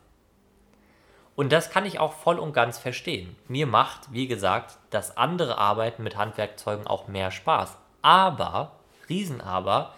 Und 1.34 1.52
das 1.52 1.70
kann 1.70 1.84
ich 1.84 1.98
auch 1.98 2.14
voll 2.14 2.38
und 2.38 2.54
ganz 2.54 2.78
verstehen. 2.78 3.36
Mir 3.46 3.66
macht, 3.66 4.12
wie 4.12 4.26
gesagt, 4.26 4.78
das 4.88 5.18
andere 5.18 5.58
Arbeiten 5.58 6.02
mit 6.02 6.16
Handwerkzeugen 6.16 6.86
auch 6.86 7.08
mehr 7.08 7.30
Spaß. 7.30 7.76
Aber, 8.00 8.72
Riesenaber, 9.10 9.94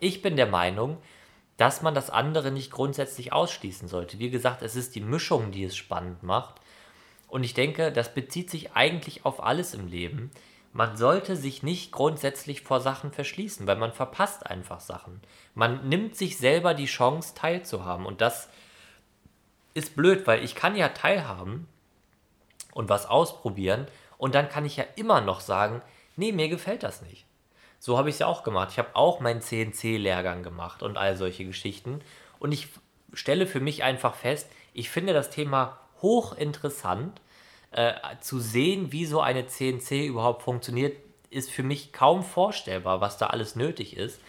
ich 0.00 0.22
bin 0.22 0.36
der 0.36 0.46
Meinung, 0.46 0.96
dass 1.58 1.82
man 1.82 1.94
das 1.94 2.08
andere 2.08 2.50
nicht 2.50 2.70
grundsätzlich 2.70 3.32
ausschließen 3.32 3.88
sollte. 3.88 4.18
Wie 4.18 4.30
gesagt, 4.30 4.62
es 4.62 4.76
ist 4.76 4.94
die 4.94 5.00
Mischung, 5.00 5.50
die 5.50 5.64
es 5.64 5.76
spannend 5.76 6.22
macht. 6.22 6.54
Und 7.28 7.44
ich 7.44 7.54
denke, 7.54 7.92
das 7.92 8.14
bezieht 8.14 8.50
sich 8.50 8.72
eigentlich 8.72 9.24
auf 9.24 9.42
alles 9.42 9.74
im 9.74 9.86
Leben. 9.86 10.30
Man 10.72 10.96
sollte 10.96 11.36
sich 11.36 11.62
nicht 11.62 11.92
grundsätzlich 11.92 12.62
vor 12.62 12.80
Sachen 12.80 13.12
verschließen, 13.12 13.66
weil 13.66 13.76
man 13.76 13.92
verpasst 13.92 14.46
einfach 14.46 14.80
Sachen. 14.80 15.20
Man 15.54 15.88
nimmt 15.88 16.16
sich 16.16 16.38
selber 16.38 16.74
die 16.74 16.86
Chance, 16.86 17.34
teilzuhaben. 17.34 18.06
Und 18.06 18.20
das 18.20 18.48
ist 19.74 19.96
blöd, 19.96 20.26
weil 20.26 20.44
ich 20.44 20.54
kann 20.54 20.76
ja 20.76 20.88
teilhaben 20.88 21.68
und 22.72 22.88
was 22.88 23.06
ausprobieren 23.06 23.86
und 24.18 24.34
dann 24.34 24.48
kann 24.48 24.66
ich 24.66 24.76
ja 24.76 24.84
immer 24.96 25.20
noch 25.20 25.40
sagen, 25.40 25.80
nee, 26.16 26.32
mir 26.32 26.48
gefällt 26.48 26.82
das 26.82 27.02
nicht. 27.02 27.24
So 27.78 27.96
habe 27.96 28.08
ich 28.08 28.16
es 28.16 28.18
ja 28.18 28.26
auch 28.26 28.42
gemacht. 28.42 28.70
Ich 28.72 28.78
habe 28.78 28.94
auch 28.94 29.20
meinen 29.20 29.40
CNC-Lehrgang 29.40 30.42
gemacht 30.42 30.82
und 30.82 30.98
all 30.98 31.16
solche 31.16 31.44
Geschichten. 31.44 32.00
Und 32.40 32.50
ich 32.50 32.68
stelle 33.12 33.46
für 33.46 33.60
mich 33.60 33.84
einfach 33.84 34.14
fest, 34.14 34.50
ich 34.74 34.90
finde 34.90 35.12
das 35.12 35.30
Thema 35.30 35.78
hochinteressant. 36.02 37.20
Äh, 37.70 37.92
zu 38.20 38.40
sehen, 38.40 38.92
wie 38.92 39.04
so 39.04 39.20
eine 39.20 39.46
CNC 39.46 40.06
überhaupt 40.06 40.42
funktioniert, 40.42 40.96
ist 41.30 41.50
für 41.50 41.62
mich 41.62 41.92
kaum 41.92 42.22
vorstellbar, 42.22 43.00
was 43.00 43.18
da 43.18 43.26
alles 43.26 43.56
nötig 43.56 43.96
ist. 43.96 44.20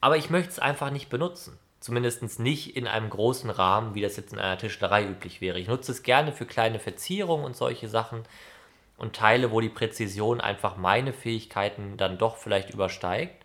Aber 0.00 0.16
ich 0.16 0.30
möchte 0.30 0.50
es 0.50 0.58
einfach 0.58 0.90
nicht 0.90 1.10
benutzen. 1.10 1.58
Zumindest 1.78 2.38
nicht 2.38 2.76
in 2.76 2.86
einem 2.86 3.10
großen 3.10 3.50
Rahmen, 3.50 3.94
wie 3.94 4.02
das 4.02 4.16
jetzt 4.16 4.32
in 4.32 4.38
einer 4.38 4.56
Tischlerei 4.56 5.04
üblich 5.04 5.40
wäre. 5.40 5.58
Ich 5.58 5.68
nutze 5.68 5.92
es 5.92 6.02
gerne 6.02 6.32
für 6.32 6.46
kleine 6.46 6.78
Verzierungen 6.78 7.44
und 7.44 7.56
solche 7.56 7.88
Sachen 7.88 8.22
und 8.96 9.16
Teile, 9.16 9.50
wo 9.50 9.60
die 9.60 9.68
Präzision 9.68 10.40
einfach 10.40 10.76
meine 10.76 11.12
Fähigkeiten 11.12 11.96
dann 11.96 12.18
doch 12.18 12.36
vielleicht 12.36 12.70
übersteigt. 12.70 13.44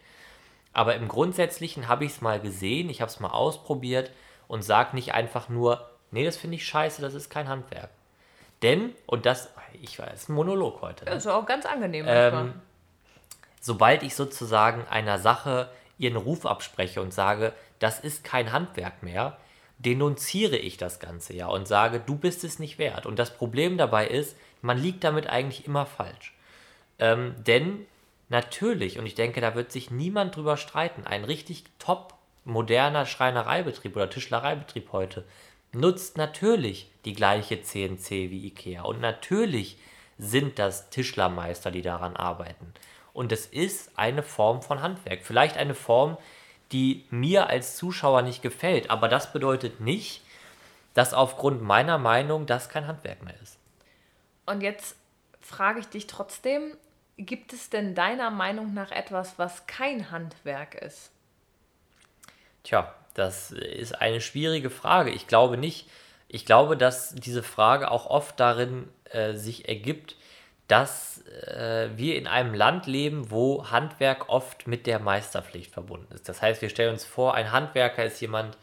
Aber 0.71 0.95
im 0.95 1.07
Grundsätzlichen 1.07 1.87
habe 1.87 2.05
ich 2.05 2.11
es 2.11 2.21
mal 2.21 2.39
gesehen, 2.39 2.89
ich 2.89 3.01
habe 3.01 3.09
es 3.09 3.19
mal 3.19 3.31
ausprobiert 3.31 4.11
und 4.47 4.63
sage 4.63 4.95
nicht 4.95 5.15
einfach 5.15 5.49
nur, 5.49 5.89
nee, 6.11 6.25
das 6.25 6.37
finde 6.37 6.55
ich 6.55 6.65
scheiße, 6.65 7.01
das 7.01 7.13
ist 7.13 7.29
kein 7.29 7.47
Handwerk. 7.47 7.89
Denn, 8.61 8.93
und 9.05 9.25
das, 9.25 9.49
ich 9.81 9.99
weiß, 9.99 10.29
ein 10.29 10.33
Monolog 10.33 10.81
heute. 10.81 11.05
Ne? 11.05 11.11
Das 11.11 11.25
ist 11.25 11.31
auch 11.31 11.45
ganz 11.45 11.65
angenehm. 11.65 12.05
Ähm, 12.07 12.53
sobald 13.61 14.03
ich 14.03 14.15
sozusagen 14.15 14.87
einer 14.87 15.19
Sache 15.19 15.69
ihren 15.97 16.15
Ruf 16.15 16.45
abspreche 16.45 17.01
und 17.01 17.13
sage, 17.13 17.53
das 17.79 17.99
ist 17.99 18.23
kein 18.23 18.51
Handwerk 18.51 19.03
mehr, 19.03 19.37
denunziere 19.79 20.57
ich 20.57 20.77
das 20.77 20.99
Ganze 20.99 21.33
ja 21.33 21.47
und 21.47 21.67
sage, 21.67 21.99
du 21.99 22.15
bist 22.15 22.43
es 22.43 22.57
nicht 22.57 22.79
wert. 22.79 23.05
Und 23.05 23.19
das 23.19 23.35
Problem 23.35 23.77
dabei 23.77 24.07
ist, 24.07 24.35
man 24.61 24.77
liegt 24.77 25.03
damit 25.03 25.27
eigentlich 25.27 25.67
immer 25.67 25.85
falsch. 25.85 26.33
Ähm, 26.97 27.35
denn 27.45 27.85
natürlich, 28.29 28.97
und 28.97 29.05
ich 29.05 29.13
denke, 29.13 29.39
da 29.39 29.53
wird 29.53 29.71
sich 29.71 29.91
niemand 29.91 30.35
drüber 30.35 30.57
streiten, 30.57 31.05
ein 31.05 31.23
richtig 31.23 31.63
top 31.77 32.15
moderner 32.43 33.05
Schreinereibetrieb 33.05 33.95
oder 33.95 34.09
Tischlereibetrieb 34.09 34.91
heute 34.91 35.25
nutzt 35.73 36.17
natürlich 36.17 36.89
die 37.05 37.13
gleiche 37.13 37.61
CNC 37.61 38.09
wie 38.09 38.47
IKEA. 38.47 38.83
Und 38.83 39.01
natürlich 39.01 39.77
sind 40.17 40.59
das 40.59 40.89
Tischlermeister, 40.89 41.71
die 41.71 41.81
daran 41.81 42.15
arbeiten. 42.15 42.73
Und 43.13 43.31
es 43.31 43.45
ist 43.45 43.91
eine 43.97 44.23
Form 44.23 44.61
von 44.61 44.81
Handwerk. 44.81 45.25
Vielleicht 45.25 45.57
eine 45.57 45.75
Form, 45.75 46.17
die 46.71 47.05
mir 47.09 47.47
als 47.47 47.75
Zuschauer 47.75 48.21
nicht 48.21 48.41
gefällt. 48.41 48.89
Aber 48.89 49.07
das 49.07 49.31
bedeutet 49.31 49.79
nicht, 49.79 50.21
dass 50.93 51.13
aufgrund 51.13 51.61
meiner 51.61 51.97
Meinung 51.97 52.45
das 52.45 52.69
kein 52.69 52.87
Handwerk 52.87 53.23
mehr 53.23 53.39
ist. 53.41 53.57
Und 54.45 54.61
jetzt 54.61 54.95
frage 55.41 55.79
ich 55.79 55.87
dich 55.87 56.07
trotzdem, 56.07 56.75
gibt 57.17 57.53
es 57.53 57.69
denn 57.69 57.95
deiner 57.95 58.31
Meinung 58.31 58.73
nach 58.73 58.91
etwas, 58.91 59.37
was 59.37 59.65
kein 59.67 60.11
Handwerk 60.11 60.75
ist? 60.75 61.11
Tja, 62.63 62.93
das 63.17 63.51
ist 63.51 63.99
eine 63.99 64.21
schwierige 64.21 64.69
Frage. 64.69 65.09
Ich 65.09 65.25
glaube 65.25 65.57
nicht. 65.57 65.89
Ich 66.27 66.45
glaube, 66.45 66.77
dass 66.77 67.15
diese 67.15 67.41
Frage 67.41 67.89
auch 67.89 68.05
oft 68.05 68.39
darin 68.39 68.89
äh, 69.05 69.33
sich 69.33 69.67
ergibt, 69.67 70.15
dass 70.67 71.25
äh, 71.25 71.89
wir 71.95 72.15
in 72.15 72.27
einem 72.27 72.53
Land 72.53 72.85
leben, 72.85 73.31
wo 73.31 73.71
Handwerk 73.71 74.29
oft 74.29 74.67
mit 74.67 74.85
der 74.85 74.99
Meisterpflicht 74.99 75.71
verbunden 75.71 76.13
ist. 76.13 76.29
Das 76.29 76.41
heißt, 76.41 76.61
wir 76.61 76.69
stellen 76.69 76.93
uns 76.93 77.05
vor, 77.05 77.33
ein 77.33 77.51
Handwerker 77.51 78.05
ist 78.05 78.19
jemand, 78.19 78.57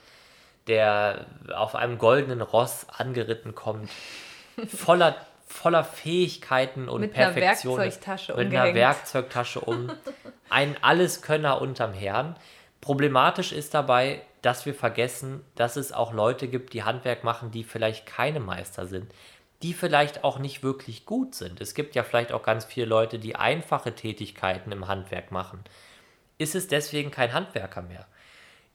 der 0.69 1.27
auf 1.53 1.75
einem 1.75 1.99
goldenen 1.99 2.41
Ross 2.41 2.87
angeritten 2.97 3.55
kommt, 3.55 3.91
voller, 4.69 5.17
voller 5.49 5.83
Fähigkeiten 5.83 6.89
und 6.89 7.01
mit 7.01 7.15
Perfektion. 7.15 7.75
Einer 7.75 7.85
Werkzeugtasche 7.87 8.33
mit 8.35 8.45
umgehängt. 8.45 8.67
einer 8.67 8.75
Werkzeugtasche 8.75 9.61
um. 9.61 9.91
Ein 10.49 10.77
Alleskönner 10.81 11.61
unterm 11.61 11.93
Herrn. 11.93 12.37
Problematisch 12.81 13.53
ist 13.53 13.75
dabei, 13.75 14.21
dass 14.45 14.67
wir 14.67 14.75
vergessen, 14.75 15.43
dass 15.55 15.77
es 15.77 15.93
auch 15.93 16.13
Leute 16.13 16.49
gibt, 16.49 16.75
die 16.75 16.83
Handwerk 16.83 17.25
machen, 17.25 17.51
die 17.51 17.65
vielleicht 17.65 18.05
keine 18.05 18.41
Meister 18.41 18.87
sind, 18.87 19.11
die 19.63 19.73
vielleicht 19.73 20.23
auch 20.23 20.39
nicht 20.39 20.63
wirklich 20.63 21.07
gut 21.07 21.35
sind. 21.35 21.63
Es 21.63 21.75
gibt 21.75 21.95
ja 21.95 22.03
vielleicht 22.03 22.33
auch 22.33 22.43
ganz 22.43 22.67
viele 22.67 22.87
Leute, 22.87 23.19
die 23.19 23.37
einfache 23.37 23.95
Tätigkeiten 23.95 24.71
im 24.73 24.87
Handwerk 24.87 25.31
machen. 25.31 25.65
Ist 26.37 26.55
es 26.55 26.69
deswegen 26.69 27.11
kein 27.11 27.33
Handwerker 27.33 27.81
mehr? 27.81 28.07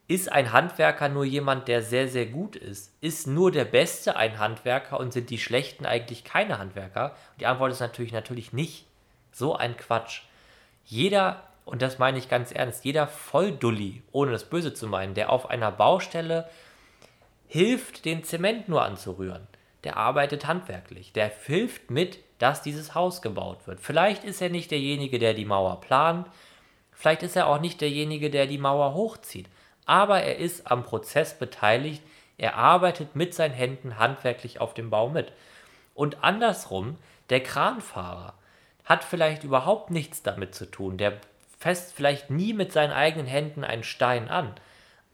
Ist 0.07 0.31
ein 0.31 0.53
Handwerker 0.53 1.07
nur 1.07 1.23
jemand, 1.23 1.67
der 1.67 1.83
sehr, 1.83 2.07
sehr 2.07 2.25
gut 2.25 2.55
ist? 2.55 2.91
Ist 2.99 3.27
nur 3.27 3.51
der 3.51 3.65
Beste 3.65 4.15
ein 4.15 4.39
Handwerker 4.39 4.99
und 4.99 5.13
sind 5.13 5.29
die 5.29 5.37
Schlechten 5.37 5.85
eigentlich 5.85 6.23
keine 6.23 6.57
Handwerker? 6.57 7.15
die 7.39 7.45
Antwort 7.45 7.71
ist 7.71 7.79
natürlich, 7.79 8.11
natürlich 8.11 8.53
nicht. 8.53 8.87
So 9.31 9.55
ein 9.55 9.77
Quatsch. 9.77 10.23
Jeder 10.83 11.43
und 11.69 11.83
das 11.83 11.99
meine 11.99 12.17
ich 12.17 12.29
ganz 12.29 12.51
ernst, 12.51 12.83
jeder 12.83 13.07
Volldulli, 13.07 14.01
ohne 14.11 14.31
das 14.31 14.45
Böse 14.45 14.73
zu 14.73 14.87
meinen, 14.87 15.13
der 15.13 15.31
auf 15.31 15.51
einer 15.51 15.71
Baustelle 15.71 16.49
hilft, 17.47 18.05
den 18.05 18.23
Zement 18.23 18.67
nur 18.67 18.83
anzurühren, 18.83 19.47
der 19.83 19.97
arbeitet 19.97 20.47
handwerklich, 20.47 21.13
der 21.13 21.29
hilft 21.29 21.91
mit, 21.91 22.17
dass 22.39 22.63
dieses 22.63 22.95
Haus 22.95 23.21
gebaut 23.21 23.67
wird. 23.67 23.79
Vielleicht 23.79 24.23
ist 24.23 24.41
er 24.41 24.49
nicht 24.49 24.71
derjenige, 24.71 25.19
der 25.19 25.35
die 25.35 25.45
Mauer 25.45 25.79
plant, 25.79 26.27
vielleicht 26.91 27.21
ist 27.21 27.35
er 27.35 27.45
auch 27.45 27.61
nicht 27.61 27.81
derjenige, 27.81 28.31
der 28.31 28.47
die 28.47 28.57
Mauer 28.57 28.95
hochzieht, 28.95 29.47
aber 29.85 30.23
er 30.23 30.37
ist 30.37 30.71
am 30.71 30.83
Prozess 30.83 31.37
beteiligt, 31.37 32.01
er 32.39 32.55
arbeitet 32.55 33.15
mit 33.15 33.35
seinen 33.35 33.53
Händen 33.53 33.99
handwerklich 33.99 34.59
auf 34.59 34.73
dem 34.73 34.89
Bau 34.89 35.09
mit. 35.09 35.31
Und 35.93 36.23
andersrum, 36.23 36.97
der 37.29 37.43
Kranfahrer 37.43 38.33
hat 38.85 39.03
vielleicht 39.03 39.43
überhaupt 39.43 39.91
nichts 39.91 40.23
damit 40.23 40.55
zu 40.55 40.65
tun, 40.65 40.97
der 40.97 41.19
fest 41.59 41.93
vielleicht 41.93 42.29
nie 42.29 42.53
mit 42.53 42.71
seinen 42.71 42.93
eigenen 42.93 43.27
Händen 43.27 43.63
einen 43.63 43.83
Stein 43.83 44.29
an. 44.29 44.53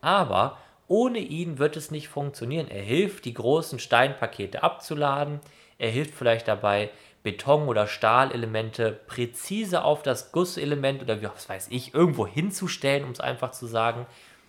Aber 0.01 0.57
ohne 0.87 1.19
ihn 1.19 1.57
wird 1.57 1.75
es 1.77 1.91
nicht 1.91 2.07
funktionieren. 2.07 2.67
Er 2.69 2.83
hilft, 2.83 3.25
die 3.25 3.33
großen 3.33 3.79
Steinpakete 3.79 4.61
abzuladen. 4.61 5.39
Er 5.79 5.89
hilft 5.89 6.13
vielleicht 6.13 6.47
dabei, 6.47 6.91
Beton- 7.23 7.67
oder 7.67 7.87
Stahlelemente 7.87 8.91
präzise 8.91 9.83
auf 9.83 10.03
das 10.03 10.31
Gusselement 10.31 11.01
oder 11.01 11.21
wie 11.21 11.25
was 11.25 11.49
weiß 11.49 11.67
ich, 11.71 11.95
irgendwo 11.95 12.27
hinzustellen, 12.27 13.03
um 13.03 13.11
es 13.11 13.19
einfach 13.19 13.49
zu 13.49 13.65
sagen. 13.65 14.05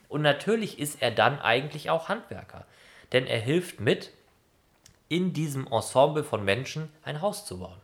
Und 0.09 0.21
natürlich 0.21 0.79
ist 0.79 1.01
er 1.01 1.11
dann 1.11 1.41
eigentlich 1.41 1.89
auch 1.89 2.11
Handwerker. 2.11 2.67
Denn 3.13 3.27
er 3.27 3.41
hilft 3.41 3.81
mit, 3.81 4.13
in 5.09 5.33
diesem 5.33 5.67
Ensemble 5.69 6.23
von 6.23 6.45
Menschen 6.45 6.91
ein 7.03 7.23
Haus 7.23 7.47
zu 7.47 7.61
bauen. 7.61 7.81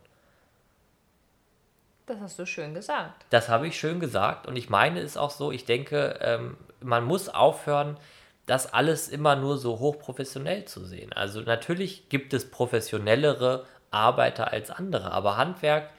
Das 2.05 2.19
hast 2.19 2.39
du 2.39 2.45
schön 2.45 2.73
gesagt. 2.73 3.25
Das 3.29 3.47
habe 3.49 3.67
ich 3.67 3.79
schön 3.79 3.99
gesagt 3.99 4.47
und 4.47 4.55
ich 4.55 4.69
meine 4.69 4.99
es 4.99 5.15
auch 5.15 5.31
so, 5.31 5.51
ich 5.51 5.65
denke, 5.65 6.19
ähm, 6.21 6.57
man 6.81 7.05
muss 7.05 7.29
aufhören, 7.29 7.97
das 8.45 8.73
alles 8.73 9.07
immer 9.07 9.37
nur 9.37 9.57
so 9.57 9.79
hochprofessionell 9.79 10.65
zu 10.65 10.83
sehen. 10.83 11.13
Also 11.13 11.41
natürlich 11.41 12.09
gibt 12.09 12.33
es 12.33 12.51
professionellere 12.51 13.65
Arbeiter 13.89 14.51
als 14.51 14.69
andere, 14.69 15.11
aber 15.11 15.37
Handwerk, 15.37 15.89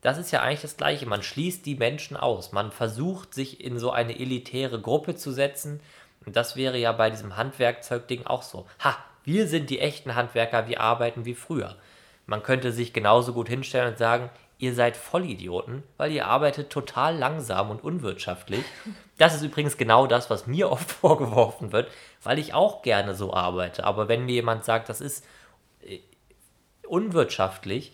das 0.00 0.18
ist 0.18 0.32
ja 0.32 0.42
eigentlich 0.42 0.62
das 0.62 0.76
Gleiche. 0.76 1.06
Man 1.06 1.22
schließt 1.22 1.64
die 1.64 1.76
Menschen 1.76 2.16
aus. 2.16 2.52
Man 2.52 2.72
versucht, 2.72 3.32
sich 3.32 3.64
in 3.64 3.78
so 3.78 3.90
eine 3.90 4.18
elitäre 4.18 4.80
Gruppe 4.80 5.14
zu 5.14 5.32
setzen. 5.32 5.80
Und 6.26 6.36
das 6.36 6.56
wäre 6.56 6.76
ja 6.76 6.92
bei 6.92 7.10
diesem 7.10 7.36
Handwerkzeugding 7.36 8.26
auch 8.26 8.42
so. 8.42 8.66
Ha, 8.82 8.96
wir 9.24 9.46
sind 9.46 9.70
die 9.70 9.80
echten 9.80 10.14
Handwerker, 10.14 10.68
wir 10.68 10.80
arbeiten 10.80 11.24
wie 11.24 11.34
früher. 11.34 11.76
Man 12.26 12.42
könnte 12.42 12.72
sich 12.72 12.92
genauso 12.92 13.32
gut 13.32 13.48
hinstellen 13.48 13.92
und 13.92 13.98
sagen, 13.98 14.30
ihr 14.64 14.74
seid 14.74 14.96
Vollidioten, 14.96 15.82
weil 15.96 16.12
ihr 16.12 16.26
arbeitet 16.26 16.70
total 16.70 17.16
langsam 17.16 17.70
und 17.70 17.84
unwirtschaftlich. 17.84 18.64
Das 19.18 19.34
ist 19.34 19.42
übrigens 19.42 19.76
genau 19.76 20.06
das, 20.06 20.30
was 20.30 20.46
mir 20.46 20.70
oft 20.70 20.90
vorgeworfen 21.00 21.72
wird, 21.72 21.90
weil 22.22 22.38
ich 22.38 22.54
auch 22.54 22.82
gerne 22.82 23.14
so 23.14 23.32
arbeite. 23.32 23.84
Aber 23.84 24.08
wenn 24.08 24.24
mir 24.24 24.32
jemand 24.32 24.64
sagt, 24.64 24.88
das 24.88 25.00
ist 25.00 25.24
äh, 25.82 25.98
unwirtschaftlich, 26.88 27.92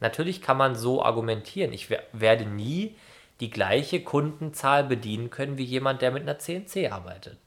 natürlich 0.00 0.40
kann 0.40 0.56
man 0.56 0.76
so 0.76 1.02
argumentieren. 1.02 1.72
Ich 1.72 1.90
werde 2.12 2.46
nie 2.46 2.96
die 3.40 3.50
gleiche 3.50 4.02
Kundenzahl 4.02 4.84
bedienen 4.84 5.30
können 5.30 5.58
wie 5.58 5.64
jemand, 5.64 6.00
der 6.00 6.12
mit 6.12 6.22
einer 6.22 6.38
CNC 6.38 6.92
arbeitet. 6.92 7.38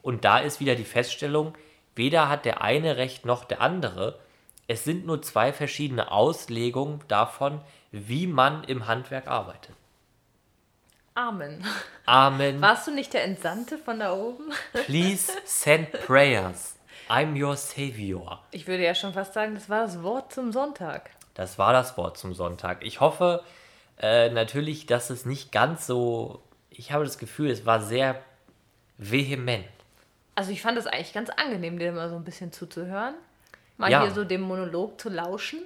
Und 0.00 0.24
da 0.24 0.38
ist 0.38 0.60
wieder 0.60 0.74
die 0.74 0.84
Feststellung, 0.84 1.54
weder 1.94 2.28
hat 2.28 2.44
der 2.44 2.62
eine 2.62 2.96
recht 2.96 3.26
noch 3.26 3.44
der 3.44 3.60
andere. 3.60 4.18
Es 4.68 4.84
sind 4.84 5.04
nur 5.04 5.20
zwei 5.22 5.52
verschiedene 5.52 6.10
Auslegungen 6.10 7.00
davon, 7.08 7.60
wie 7.92 8.26
man 8.26 8.64
im 8.64 8.86
Handwerk 8.86 9.26
arbeitet. 9.28 9.74
Amen. 11.14 11.64
Amen. 12.04 12.60
Warst 12.60 12.86
du 12.86 12.90
nicht 12.90 13.14
der 13.14 13.24
Entsandte 13.24 13.78
von 13.78 14.00
da 14.00 14.12
oben? 14.12 14.52
Please 14.84 15.32
send 15.44 15.90
prayers. 16.06 16.76
I'm 17.08 17.40
your 17.42 17.56
savior. 17.56 18.40
Ich 18.50 18.66
würde 18.66 18.84
ja 18.84 18.94
schon 18.94 19.12
fast 19.14 19.32
sagen, 19.32 19.54
das 19.54 19.70
war 19.70 19.82
das 19.82 20.02
Wort 20.02 20.32
zum 20.32 20.52
Sonntag. 20.52 21.10
Das 21.34 21.58
war 21.58 21.72
das 21.72 21.96
Wort 21.96 22.18
zum 22.18 22.34
Sonntag. 22.34 22.84
Ich 22.84 23.00
hoffe 23.00 23.42
äh, 23.98 24.28
natürlich, 24.30 24.86
dass 24.86 25.08
es 25.10 25.24
nicht 25.24 25.52
ganz 25.52 25.86
so. 25.86 26.42
Ich 26.70 26.92
habe 26.92 27.04
das 27.04 27.16
Gefühl, 27.18 27.50
es 27.50 27.64
war 27.64 27.80
sehr 27.80 28.20
vehement. 28.98 29.64
Also 30.34 30.50
ich 30.50 30.60
fand 30.60 30.76
es 30.76 30.86
eigentlich 30.86 31.14
ganz 31.14 31.30
angenehm, 31.30 31.78
dir 31.78 31.92
mal 31.92 32.10
so 32.10 32.16
ein 32.16 32.24
bisschen 32.24 32.52
zuzuhören. 32.52 33.14
Mal 33.78 33.90
Ja. 33.90 34.02
hier 34.02 34.10
so 34.10 34.24
dem 34.24 34.42
Monolog 34.42 35.00
zu 35.00 35.08
lauschen. 35.08 35.60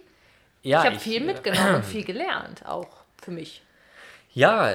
Ja, 0.63 0.81
ich 0.81 0.87
habe 0.87 0.99
viel 0.99 1.23
äh, 1.23 1.27
mitgenommen 1.27 1.77
und 1.77 1.85
viel 1.87 2.05
gelernt, 2.05 2.67
auch 2.67 2.89
für 3.23 3.31
mich. 3.31 3.63
Ja, 4.33 4.73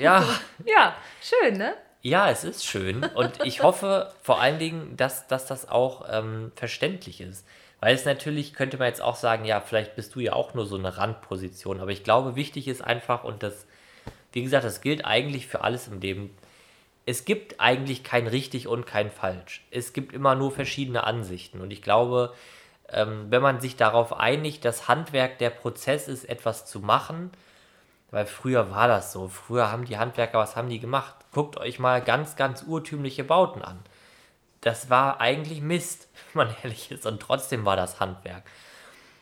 ja, 0.00 0.24
Ja, 0.64 0.96
schön, 1.20 1.58
ne? 1.58 1.74
ja, 2.02 2.30
es 2.30 2.44
ist 2.44 2.66
schön 2.66 3.02
und 3.14 3.44
ich 3.44 3.62
hoffe 3.62 4.12
vor 4.22 4.40
allen 4.40 4.58
Dingen, 4.58 4.96
dass, 4.96 5.26
dass 5.26 5.46
das 5.46 5.68
auch 5.68 6.06
ähm, 6.10 6.52
verständlich 6.54 7.20
ist. 7.20 7.46
Weil 7.80 7.94
es 7.94 8.04
natürlich, 8.04 8.54
könnte 8.54 8.78
man 8.78 8.88
jetzt 8.88 9.02
auch 9.02 9.16
sagen, 9.16 9.44
ja, 9.44 9.60
vielleicht 9.60 9.96
bist 9.96 10.14
du 10.14 10.20
ja 10.20 10.32
auch 10.32 10.54
nur 10.54 10.64
so 10.66 10.76
eine 10.76 10.96
Randposition, 10.96 11.80
aber 11.80 11.90
ich 11.90 12.02
glaube, 12.02 12.36
wichtig 12.36 12.68
ist 12.68 12.82
einfach 12.82 13.24
und 13.24 13.42
das, 13.42 13.66
wie 14.32 14.42
gesagt, 14.42 14.64
das 14.64 14.80
gilt 14.80 15.04
eigentlich 15.04 15.46
für 15.46 15.62
alles 15.62 15.88
im 15.88 16.00
Leben. 16.00 16.34
Es 17.06 17.24
gibt 17.24 17.60
eigentlich 17.60 18.02
kein 18.02 18.26
richtig 18.26 18.68
und 18.68 18.86
kein 18.86 19.10
falsch. 19.10 19.64
Es 19.70 19.92
gibt 19.92 20.14
immer 20.14 20.34
nur 20.34 20.50
verschiedene 20.50 21.04
Ansichten 21.04 21.60
und 21.60 21.70
ich 21.72 21.82
glaube, 21.82 22.32
ähm, 22.88 23.26
wenn 23.30 23.42
man 23.42 23.60
sich 23.60 23.76
darauf 23.76 24.12
einigt, 24.12 24.64
dass 24.64 24.88
Handwerk 24.88 25.38
der 25.38 25.50
Prozess 25.50 26.08
ist, 26.08 26.24
etwas 26.24 26.66
zu 26.66 26.80
machen, 26.80 27.30
weil 28.10 28.26
früher 28.26 28.70
war 28.70 28.86
das 28.86 29.12
so. 29.12 29.28
Früher 29.28 29.72
haben 29.72 29.84
die 29.84 29.98
Handwerker, 29.98 30.38
was 30.38 30.54
haben 30.56 30.68
die 30.68 30.78
gemacht? 30.78 31.14
Guckt 31.32 31.56
euch 31.56 31.78
mal 31.78 32.00
ganz, 32.00 32.36
ganz 32.36 32.62
urtümliche 32.62 33.24
Bauten 33.24 33.62
an. 33.62 33.80
Das 34.60 34.88
war 34.88 35.20
eigentlich 35.20 35.60
Mist, 35.60 36.08
wenn 36.32 36.46
man 36.46 36.56
ehrlich 36.62 36.90
ist. 36.90 37.06
Und 37.06 37.20
trotzdem 37.20 37.64
war 37.64 37.76
das 37.76 38.00
Handwerk. 38.00 38.44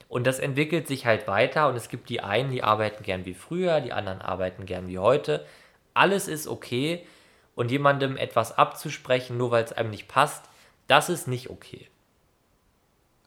Und 0.08 0.26
das 0.26 0.38
entwickelt 0.38 0.88
sich 0.88 1.06
halt 1.06 1.26
weiter 1.26 1.68
und 1.68 1.76
es 1.76 1.88
gibt 1.88 2.10
die 2.10 2.20
einen, 2.20 2.50
die 2.50 2.62
arbeiten 2.62 3.02
gern 3.02 3.24
wie 3.24 3.32
früher, 3.32 3.80
die 3.80 3.94
anderen 3.94 4.20
arbeiten 4.20 4.66
gern 4.66 4.86
wie 4.86 4.98
heute. 4.98 5.46
Alles 5.94 6.28
ist 6.28 6.46
okay 6.46 7.06
und 7.54 7.70
jemandem 7.70 8.18
etwas 8.18 8.58
abzusprechen, 8.58 9.38
nur 9.38 9.50
weil 9.52 9.64
es 9.64 9.72
einem 9.72 9.88
nicht 9.88 10.08
passt, 10.08 10.44
das 10.86 11.08
ist 11.08 11.28
nicht 11.28 11.48
okay. 11.48 11.88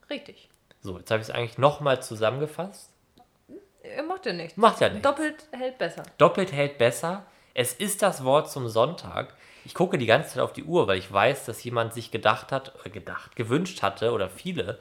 Richtig. 0.10 0.50
So, 0.82 0.98
jetzt 1.00 1.10
habe 1.12 1.22
ich 1.22 1.30
es 1.30 1.34
eigentlich 1.34 1.58
nochmal 1.58 2.02
zusammengefasst. 2.02 2.92
Ihr 3.84 4.04
macht 4.04 4.26
ja 4.26 4.34
nichts. 4.34 4.58
Macht 4.58 4.82
ja 4.82 4.90
nichts. 4.90 5.04
Doppelt 5.04 5.48
hält 5.52 5.78
besser. 5.78 6.04
Doppelt 6.18 6.52
hält 6.52 6.78
besser. 6.78 7.26
Es 7.54 7.74
ist 7.74 8.02
das 8.02 8.24
Wort 8.24 8.52
zum 8.52 8.68
Sonntag. 8.68 9.34
Ich 9.64 9.74
gucke 9.74 9.98
die 9.98 10.06
ganze 10.06 10.34
Zeit 10.34 10.44
auf 10.44 10.54
die 10.54 10.64
Uhr, 10.64 10.88
weil 10.88 10.98
ich 10.98 11.12
weiß, 11.12 11.46
dass 11.46 11.64
jemand 11.64 11.94
sich 11.94 12.12
gedacht 12.12 12.52
hat, 12.52 12.76
oder 12.80 12.90
gedacht, 12.90 13.36
gewünscht 13.36 13.82
hatte, 13.82 14.12
oder 14.12 14.30
viele, 14.30 14.80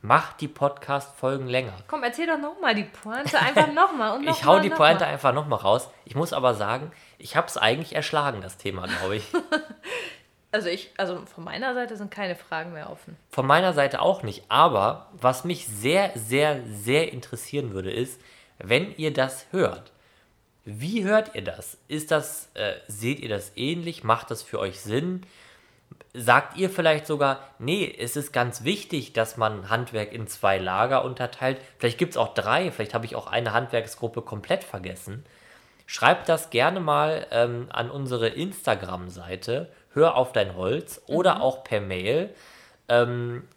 macht 0.00 0.40
die 0.40 0.48
Podcast-Folgen 0.48 1.46
länger. 1.46 1.74
Komm, 1.88 2.02
erzähl 2.02 2.26
doch 2.26 2.38
nochmal 2.38 2.74
die 2.74 2.84
Pointe 2.84 3.38
einfach 3.38 3.72
nochmal 3.72 4.18
noch 4.22 4.36
ich 4.36 4.44
hau 4.44 4.58
die 4.60 4.68
noch 4.68 4.76
Pointe 4.76 5.04
mal. 5.04 5.10
einfach 5.10 5.32
nochmal 5.32 5.60
raus. 5.60 5.88
Ich 6.04 6.14
muss 6.14 6.32
aber 6.32 6.54
sagen, 6.54 6.92
ich 7.18 7.36
habe 7.36 7.46
es 7.46 7.56
eigentlich 7.56 7.94
erschlagen, 7.94 8.40
das 8.42 8.58
Thema, 8.58 8.86
glaube 8.86 9.16
ich. 9.16 9.24
Also 10.52 10.68
ich, 10.68 10.90
also 10.98 11.24
von 11.24 11.44
meiner 11.44 11.72
Seite 11.72 11.96
sind 11.96 12.10
keine 12.10 12.36
Fragen 12.36 12.74
mehr 12.74 12.90
offen. 12.90 13.16
Von 13.30 13.46
meiner 13.46 13.72
Seite 13.72 14.02
auch 14.02 14.22
nicht. 14.22 14.44
Aber 14.48 15.08
was 15.12 15.44
mich 15.44 15.66
sehr, 15.66 16.12
sehr, 16.14 16.60
sehr 16.66 17.10
interessieren 17.12 17.72
würde, 17.72 17.90
ist, 17.90 18.20
wenn 18.58 18.94
ihr 18.96 19.14
das 19.14 19.46
hört. 19.50 19.92
Wie 20.64 21.04
hört 21.04 21.34
ihr 21.34 21.42
das? 21.42 21.78
Ist 21.88 22.10
das, 22.10 22.50
äh, 22.54 22.74
seht 22.86 23.20
ihr 23.20 23.30
das 23.30 23.52
ähnlich? 23.56 24.04
Macht 24.04 24.30
das 24.30 24.42
für 24.42 24.60
euch 24.60 24.80
Sinn? 24.80 25.22
Sagt 26.14 26.58
ihr 26.58 26.68
vielleicht 26.68 27.06
sogar, 27.06 27.40
nee, 27.58 27.92
es 27.98 28.16
ist 28.16 28.32
ganz 28.32 28.62
wichtig, 28.62 29.14
dass 29.14 29.38
man 29.38 29.70
Handwerk 29.70 30.12
in 30.12 30.26
zwei 30.26 30.58
Lager 30.58 31.04
unterteilt. 31.04 31.58
Vielleicht 31.78 31.96
gibt 31.96 32.12
es 32.12 32.16
auch 32.18 32.34
drei, 32.34 32.70
vielleicht 32.70 32.92
habe 32.92 33.06
ich 33.06 33.16
auch 33.16 33.26
eine 33.26 33.54
Handwerksgruppe 33.54 34.20
komplett 34.20 34.62
vergessen. 34.62 35.24
Schreibt 35.86 36.28
das 36.28 36.50
gerne 36.50 36.80
mal 36.80 37.26
ähm, 37.30 37.66
an 37.70 37.90
unsere 37.90 38.28
Instagram-Seite, 38.28 39.68
Hör 39.94 40.16
auf 40.16 40.32
dein 40.32 40.56
Holz, 40.56 41.02
oder 41.06 41.42
auch 41.42 41.64
per 41.64 41.80
Mail. 41.80 42.34
Ähm, 42.88 43.48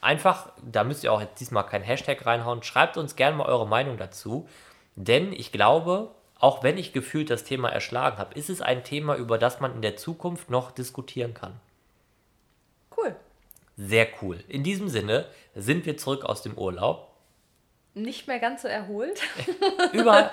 einfach, 0.00 0.50
da 0.62 0.84
müsst 0.84 1.04
ihr 1.04 1.12
auch 1.12 1.20
jetzt 1.20 1.40
diesmal 1.40 1.66
kein 1.66 1.82
Hashtag 1.82 2.24
reinhauen, 2.26 2.62
schreibt 2.62 2.96
uns 2.96 3.16
gerne 3.16 3.36
mal 3.36 3.46
eure 3.46 3.66
Meinung 3.66 3.96
dazu. 3.96 4.48
Denn 4.96 5.32
ich 5.32 5.52
glaube, 5.52 6.10
auch 6.38 6.62
wenn 6.62 6.76
ich 6.76 6.92
gefühlt 6.92 7.30
das 7.30 7.44
Thema 7.44 7.68
erschlagen 7.68 8.18
habe, 8.18 8.34
ist 8.34 8.50
es 8.50 8.60
ein 8.60 8.84
Thema, 8.84 9.16
über 9.16 9.38
das 9.38 9.60
man 9.60 9.74
in 9.74 9.82
der 9.82 9.96
Zukunft 9.96 10.50
noch 10.50 10.72
diskutieren 10.72 11.34
kann. 11.34 11.60
Cool. 12.96 13.14
Sehr 13.76 14.08
cool. 14.20 14.42
In 14.48 14.64
diesem 14.64 14.88
Sinne 14.88 15.26
sind 15.54 15.86
wir 15.86 15.96
zurück 15.96 16.24
aus 16.24 16.42
dem 16.42 16.58
Urlaub. 16.58 17.11
Nicht 17.94 18.26
mehr 18.26 18.38
ganz 18.38 18.62
so 18.62 18.68
erholt. 18.68 19.20
Über 19.92 20.30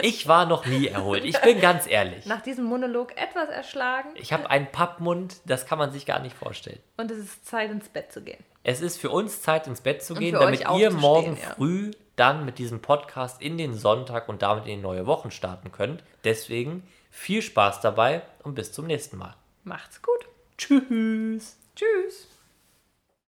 ich 0.00 0.28
war 0.28 0.46
noch 0.46 0.66
nie 0.66 0.86
erholt. 0.86 1.24
Ich 1.24 1.40
bin 1.40 1.60
ganz 1.60 1.86
ehrlich. 1.88 2.26
Nach 2.26 2.40
diesem 2.40 2.64
Monolog 2.64 3.16
etwas 3.16 3.48
erschlagen 3.48 4.10
Ich 4.14 4.32
habe 4.32 4.48
einen 4.48 4.70
Pappmund, 4.70 5.40
das 5.44 5.66
kann 5.66 5.78
man 5.78 5.90
sich 5.90 6.06
gar 6.06 6.20
nicht 6.20 6.36
vorstellen. 6.36 6.78
und 6.96 7.10
es 7.10 7.18
ist 7.18 7.46
Zeit 7.46 7.70
ins 7.70 7.88
Bett 7.88 8.12
zu 8.12 8.22
gehen. 8.22 8.42
Es 8.62 8.80
ist 8.80 8.98
für 8.98 9.10
uns 9.10 9.42
Zeit, 9.42 9.66
ins 9.66 9.80
Bett 9.80 10.02
zu 10.02 10.14
gehen, 10.14 10.34
damit 10.34 10.60
ihr 10.60 10.90
morgen 10.90 11.36
ja. 11.36 11.54
früh 11.54 11.90
dann 12.16 12.44
mit 12.44 12.58
diesem 12.58 12.82
Podcast 12.82 13.40
in 13.40 13.56
den 13.56 13.74
Sonntag 13.74 14.28
und 14.28 14.42
damit 14.42 14.66
in 14.66 14.76
die 14.76 14.82
neue 14.82 15.06
Woche 15.06 15.30
starten 15.30 15.72
könnt. 15.72 16.04
Deswegen 16.24 16.86
viel 17.10 17.40
Spaß 17.40 17.80
dabei 17.80 18.22
und 18.42 18.54
bis 18.54 18.72
zum 18.72 18.86
nächsten 18.86 19.16
Mal. 19.16 19.34
Macht's 19.64 20.02
gut. 20.02 20.28
Tschüss. 20.58 21.56
Tschüss. 21.74 22.28